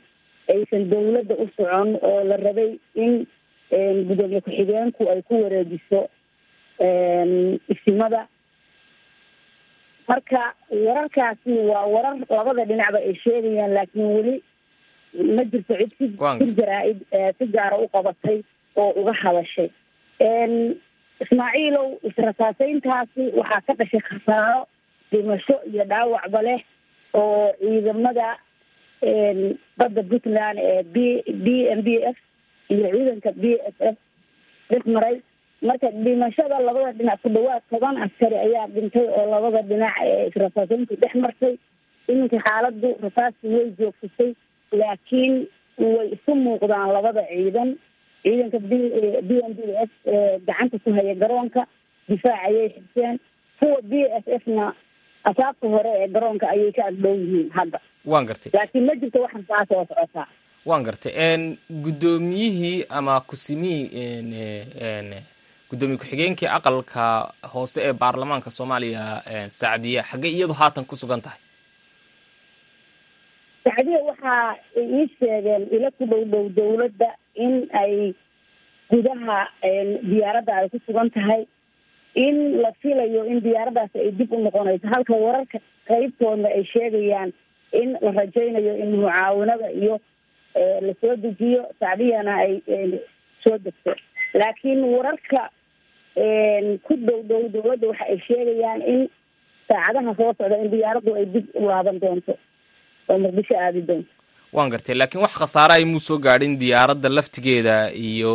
aysan 0.55 0.85
dawladda 0.91 1.35
u 1.45 1.47
socon 1.57 1.89
oo 2.11 2.25
la 2.31 2.37
rabay 2.47 2.71
in 3.05 3.13
gudoomiye 4.09 4.41
ku-xigeenku 4.47 5.03
ay 5.13 5.23
ku 5.29 5.35
wareejiso 5.43 6.01
isimada 7.75 8.27
marka 10.09 10.43
wararkaasi 10.71 11.51
waa 11.71 11.87
warar 11.95 12.17
labada 12.31 12.65
dhinacba 12.71 12.99
ay 12.99 13.15
sheegayaan 13.25 13.73
laakiin 13.77 14.07
weli 14.17 14.37
ma 15.37 15.45
jirto 15.53 15.75
cid 15.81 15.93
si 15.99 16.07
si 16.41 16.55
jaraa-id 16.61 16.99
si 17.39 17.45
gaara 17.57 17.79
u 17.85 17.89
qabatay 17.95 18.39
oo 18.77 18.91
uga 19.01 19.13
hadashay 19.23 19.69
ismaaciilow 21.25 21.87
israsaaseyntaasi 22.09 23.25
waxaa 23.41 23.63
ka 23.67 23.73
dhashay 23.81 24.01
khasaaro 24.09 24.61
dhimasho 25.13 25.57
iyo 25.71 25.85
dhaawacba 25.93 26.41
leh 26.49 26.61
oo 27.21 27.53
ciidamada 27.61 28.29
badda 29.79 30.03
puntland 30.11 30.59
ee 30.71 30.83
b 30.83 30.97
b 31.45 31.47
m 31.79 31.81
b 31.87 31.89
f 32.15 32.17
iyo 32.75 32.87
ciidanka 32.95 33.31
b 33.43 33.45
s 33.75 33.77
f 33.93 33.97
dhex 34.71 34.85
maray. 34.97 35.17
Marka 35.69 35.89
dhimashada 36.05 36.57
labada 36.67 36.93
dhinac 36.99 37.21
ku 37.23 37.29
dhawaad 37.35 37.63
toban 37.71 37.97
askari 38.05 38.37
ayaa 38.47 38.67
dhintay 38.75 39.07
oo 39.19 39.25
labada 39.35 39.63
dhinac 39.71 39.95
ee 40.07 40.27
israsaaseyntu 40.31 40.95
dhex 41.03 41.15
martay. 41.25 41.55
Iminka 42.09 42.39
xaaladdu 42.47 42.89
rasaasti 43.05 43.47
way 43.55 43.67
joogsatay 43.79 44.31
laakiin 44.81 45.35
way 45.95 46.07
isu 46.17 46.33
muuqdaan 46.45 46.93
labada 46.97 47.23
ciidan 47.31 47.71
ciidanka 48.23 48.59
b 48.59 48.73
b 49.29 49.31
m 49.51 49.53
b 49.59 49.61
f 49.89 49.93
gacanta 50.47 50.79
ku 50.85 50.91
haya 50.97 51.15
garoonka 51.15 51.67
difaac 52.09 52.41
ayay 52.49 52.69
xigteen. 52.75 53.19
Kuwa 53.59 53.83
b 53.83 53.93
s 54.23 54.25
f 54.41 54.47
na 54.47 54.73
asaabta 55.25 55.67
hore 55.69 55.91
ee 56.03 56.09
garoonka 56.09 56.47
ayay 56.49 56.73
ka 56.73 56.83
agdhow 56.91 57.15
yihiin 57.15 57.51
hadda. 57.51 57.79
Waan 58.05 58.27
gartay. 58.27 58.51
Laakiin 58.55 58.85
ma 58.87 58.95
jirto 59.01 59.19
wax 59.23 59.33
rasaas 59.35 59.71
oo 59.71 59.85
socotaa 59.89 60.29
waan 60.67 60.83
gartay. 60.85 61.13
Guddoomiyihii 61.71 62.85
ama 62.89 63.21
kusimihii 63.21 63.89
guddoomiye 65.71 65.99
ku-xigeenkii 65.99 66.47
aqalka 66.57 67.33
hoose 67.53 67.81
ee 67.83 67.93
baarlamaanka 67.93 68.51
soomaaliya 68.51 69.23
sacdiye 69.51 70.03
xaggee 70.03 70.31
iyadu 70.31 70.53
haatan 70.55 70.85
ku 70.85 70.97
sugan 70.97 71.21
tahay? 71.21 71.39
Sacdiye 73.65 73.99
waxaa 74.09 74.55
ii 74.79 75.09
sheegeen 75.19 75.63
ila 75.77 75.91
ku 75.91 76.07
dhow 76.07 76.23
dhow 76.33 76.47
dawladda 76.57 77.09
in 77.45 77.55
ay 77.83 78.15
gudaha 78.91 79.39
diyaaradda 80.11 80.53
ay 80.61 80.69
ku 80.73 80.79
sugan 80.87 81.11
tahay 81.11 81.47
in 82.15 82.37
la 82.63 82.71
filayo 82.83 83.25
in 83.33 83.41
diyaaraddaasi 83.47 83.99
ay 84.05 84.11
dib 84.19 84.33
u 84.33 84.39
noqonayso. 84.45 84.87
Halka 84.95 85.15
wararka 85.25 85.59
qeybtoodna 85.89 86.49
ay 86.57 86.65
sheegayaan 86.73 87.33
in 87.81 87.97
la 88.05 88.11
rajaynayo 88.19 88.73
in 88.83 88.91
mucaawinada 89.01 89.71
iyo 89.81 90.01
la 90.87 90.93
soo 91.01 91.17
dejiyo 91.25 91.63
sacdiyana 91.81 92.33
ay 92.45 92.53
soo 93.45 93.59
degto. 93.59 93.93
Laakiin 94.35 94.85
wararka 94.95 95.43
ku 96.87 96.95
dhow 97.07 97.21
dhow 97.31 97.43
dawladda 97.55 97.87
waxa 97.93 98.05
ay 98.13 98.19
sheegayaan 98.29 98.81
in 98.93 99.01
saacadaha 99.69 100.15
soo 100.17 100.33
socda 100.39 100.57
in 100.65 100.71
diyaaraddu 100.75 101.15
ay 101.21 101.27
dib 101.35 101.47
u 101.55 101.67
laaban 101.69 101.99
doonto 102.01 102.39
oo 103.09 103.19
muqdisho 103.25 103.55
aadi 103.65 103.83
doonto 103.89 104.13
waan 104.57 104.71
gartay. 104.73 104.95
Laakiin 105.01 105.23
wax 105.25 105.35
khasaare 105.41 105.73
ay 105.77 105.85
muu 105.85 105.99
soo 106.09 106.19
gaadhin 106.27 106.55
diyaaradda 106.63 107.09
laftigeeda 107.17 107.77
iyo 108.09 108.33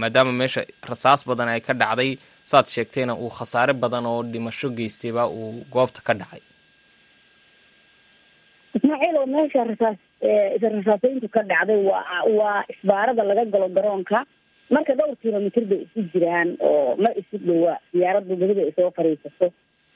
maadaama 0.00 0.32
meesha 0.40 0.62
rasaas 0.90 1.26
badan 1.30 1.48
ay 1.54 1.60
ka 1.60 1.74
dhacday 1.82 2.10
saad 2.50 2.66
sheegtayna 2.74 3.14
uu 3.22 3.30
khasaare 3.38 3.72
badan 3.82 4.06
oo 4.06 4.22
dhimasho 4.32 4.68
geystayba 4.78 5.22
uu 5.28 5.64
goobta 5.74 6.00
ka 6.06 6.14
dhacay. 6.20 6.42
Ismaaciil 8.76 9.16
oo 9.20 9.26
meesha 9.34 9.64
rasaas 9.70 9.98
israsaaseyntu 10.56 11.28
ka 11.34 11.42
dhacday 11.50 11.80
waa 11.90 12.22
waa 12.38 12.60
isbaarada 12.74 13.22
laga 13.30 13.44
galo 13.54 13.68
garoonka. 13.76 14.18
Marka 14.74 14.94
dhowr 14.98 15.16
kilomitr 15.22 15.64
bay 15.70 15.80
isu 15.86 16.00
jiraan 16.12 16.48
oo 16.68 16.94
ma 17.02 17.10
isu 17.20 17.36
dhowaa. 17.46 17.78
Diyaaraddu 17.92 18.34
badida 18.40 18.62
ay 18.66 18.72
soo 18.78 18.90
fariisato 18.96 19.46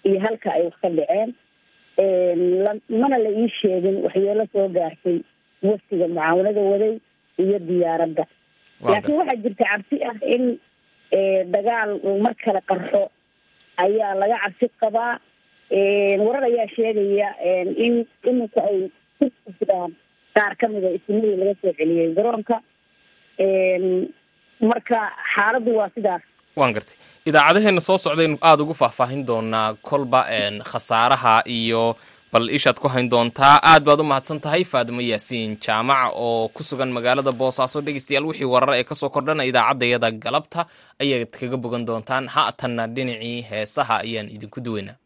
iyo 0.09 0.19
halka 0.25 0.49
ay 0.57 0.63
wax 0.67 0.77
ka 0.83 0.89
dhaceen. 0.99 1.31
Mana 3.01 3.17
la 3.25 3.31
ii 3.31 3.49
sheegin 3.61 3.97
waxyeelo 4.07 4.45
soo 4.53 4.67
gaartay 4.77 5.19
waftiga 5.63 6.07
mucaawanada 6.09 6.61
waday 6.73 6.95
iyo 7.43 7.59
diyaaradda. 7.59 8.25
Laakiin 8.85 9.19
waxaa 9.21 9.37
jirta 9.45 9.65
cabsi 9.71 9.97
ah 10.11 10.17
in 10.35 10.45
dagaal 11.55 11.91
uu 12.09 12.19
mar 12.25 12.35
kale 12.45 12.61
qarxo 12.71 13.03
ayaa 13.85 14.15
laga 14.21 14.37
cabsi 14.45 14.67
qabaa. 14.83 15.15
Warar 16.25 16.45
ayaa 16.51 16.69
sheegaya 16.77 17.29
in 17.87 17.95
iminka 18.29 18.61
ay 18.71 18.79
ku 19.19 19.31
jiraan 19.59 19.93
qaar 20.37 20.53
kamida 20.61 20.91
isnimadii 20.97 21.37
laga 21.41 21.55
soo 21.63 21.73
celiyey 21.79 22.15
garoonka. 22.17 22.57
Marka 24.71 24.99
xaaladdu 25.35 25.71
waa 25.79 25.91
sidaas. 25.95 26.23
Waan 26.57 26.73
gartay. 26.77 26.97
Idaacadaheena 27.29 27.81
soo 27.81 27.99
socdaynu 27.99 28.37
aada 28.49 28.63
ugu 28.63 28.75
faahfaahin 28.75 29.23
doonaa 29.27 29.75
kolba 29.89 30.21
khasaaraha 30.71 31.35
iyo 31.59 31.97
bal 32.35 32.51
ishaad 32.57 32.79
ku 32.83 32.89
hayn 32.95 33.07
doontaa. 33.13 33.57
Aad 33.71 33.83
baad 33.87 34.01
u 34.03 34.05
mahadsan 34.11 34.41
tahay 34.45 34.65
faadimo 34.73 35.01
yaasiin 35.11 35.53
jaamaca 35.65 36.11
oo 36.27 36.49
ku 36.55 36.63
sugan 36.69 36.91
magaalada 36.97 37.33
boosaaso. 37.41 37.79
Dhegeystayaal 37.87 38.27
wixii 38.31 38.49
warar 38.55 38.75
ee 38.79 38.85
ka 38.91 38.95
soo 39.01 39.11
kordhana 39.15 39.45
idaacaddayada 39.51 40.11
galabta 40.25 40.61
ayaad 41.03 41.31
kaga 41.41 41.57
bogan 41.65 41.85
doontaan. 41.89 42.25
Haatanna 42.35 42.87
dhinacii 42.95 43.39
heesaha 43.51 43.97
ayaan 44.05 44.29
idinku 44.35 44.61
duweynaa 44.67 44.97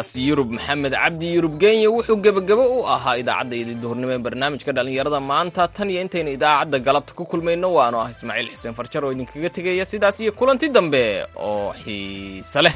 codkaas 0.00 0.16
yurub 0.28 0.50
maxamed 0.56 0.92
cabdi 1.02 1.26
yurub 1.36 1.54
genya 1.62 1.88
wuxuu 1.94 2.16
gebagabo 2.24 2.64
u 2.76 2.86
ahaa 2.94 3.16
idaacaddaydii 3.22 3.76
duhurnimo 3.82 4.12
ee 4.16 4.18
barnaamijka 4.26 4.72
dhallinyarada. 4.76 5.20
Maanta 5.30 5.68
tan 5.76 5.90
iyo 5.90 6.00
intaynu 6.04 6.30
idaacadda 6.36 6.78
galabta 6.86 7.12
ku 7.18 7.24
kulmayno 7.30 7.68
waanu 7.76 7.96
ah 8.02 8.08
ismaaciil 8.14 8.48
xuseen 8.54 8.74
farjar 8.78 9.04
oo 9.04 9.12
idinkaga 9.14 9.50
tegaya 9.56 9.84
sidaas 9.92 10.16
iyo 10.20 10.32
kulanti 10.32 10.66
dambe 10.76 11.02
oo 11.48 11.72
xiise 11.82 12.60
leh 12.64 12.74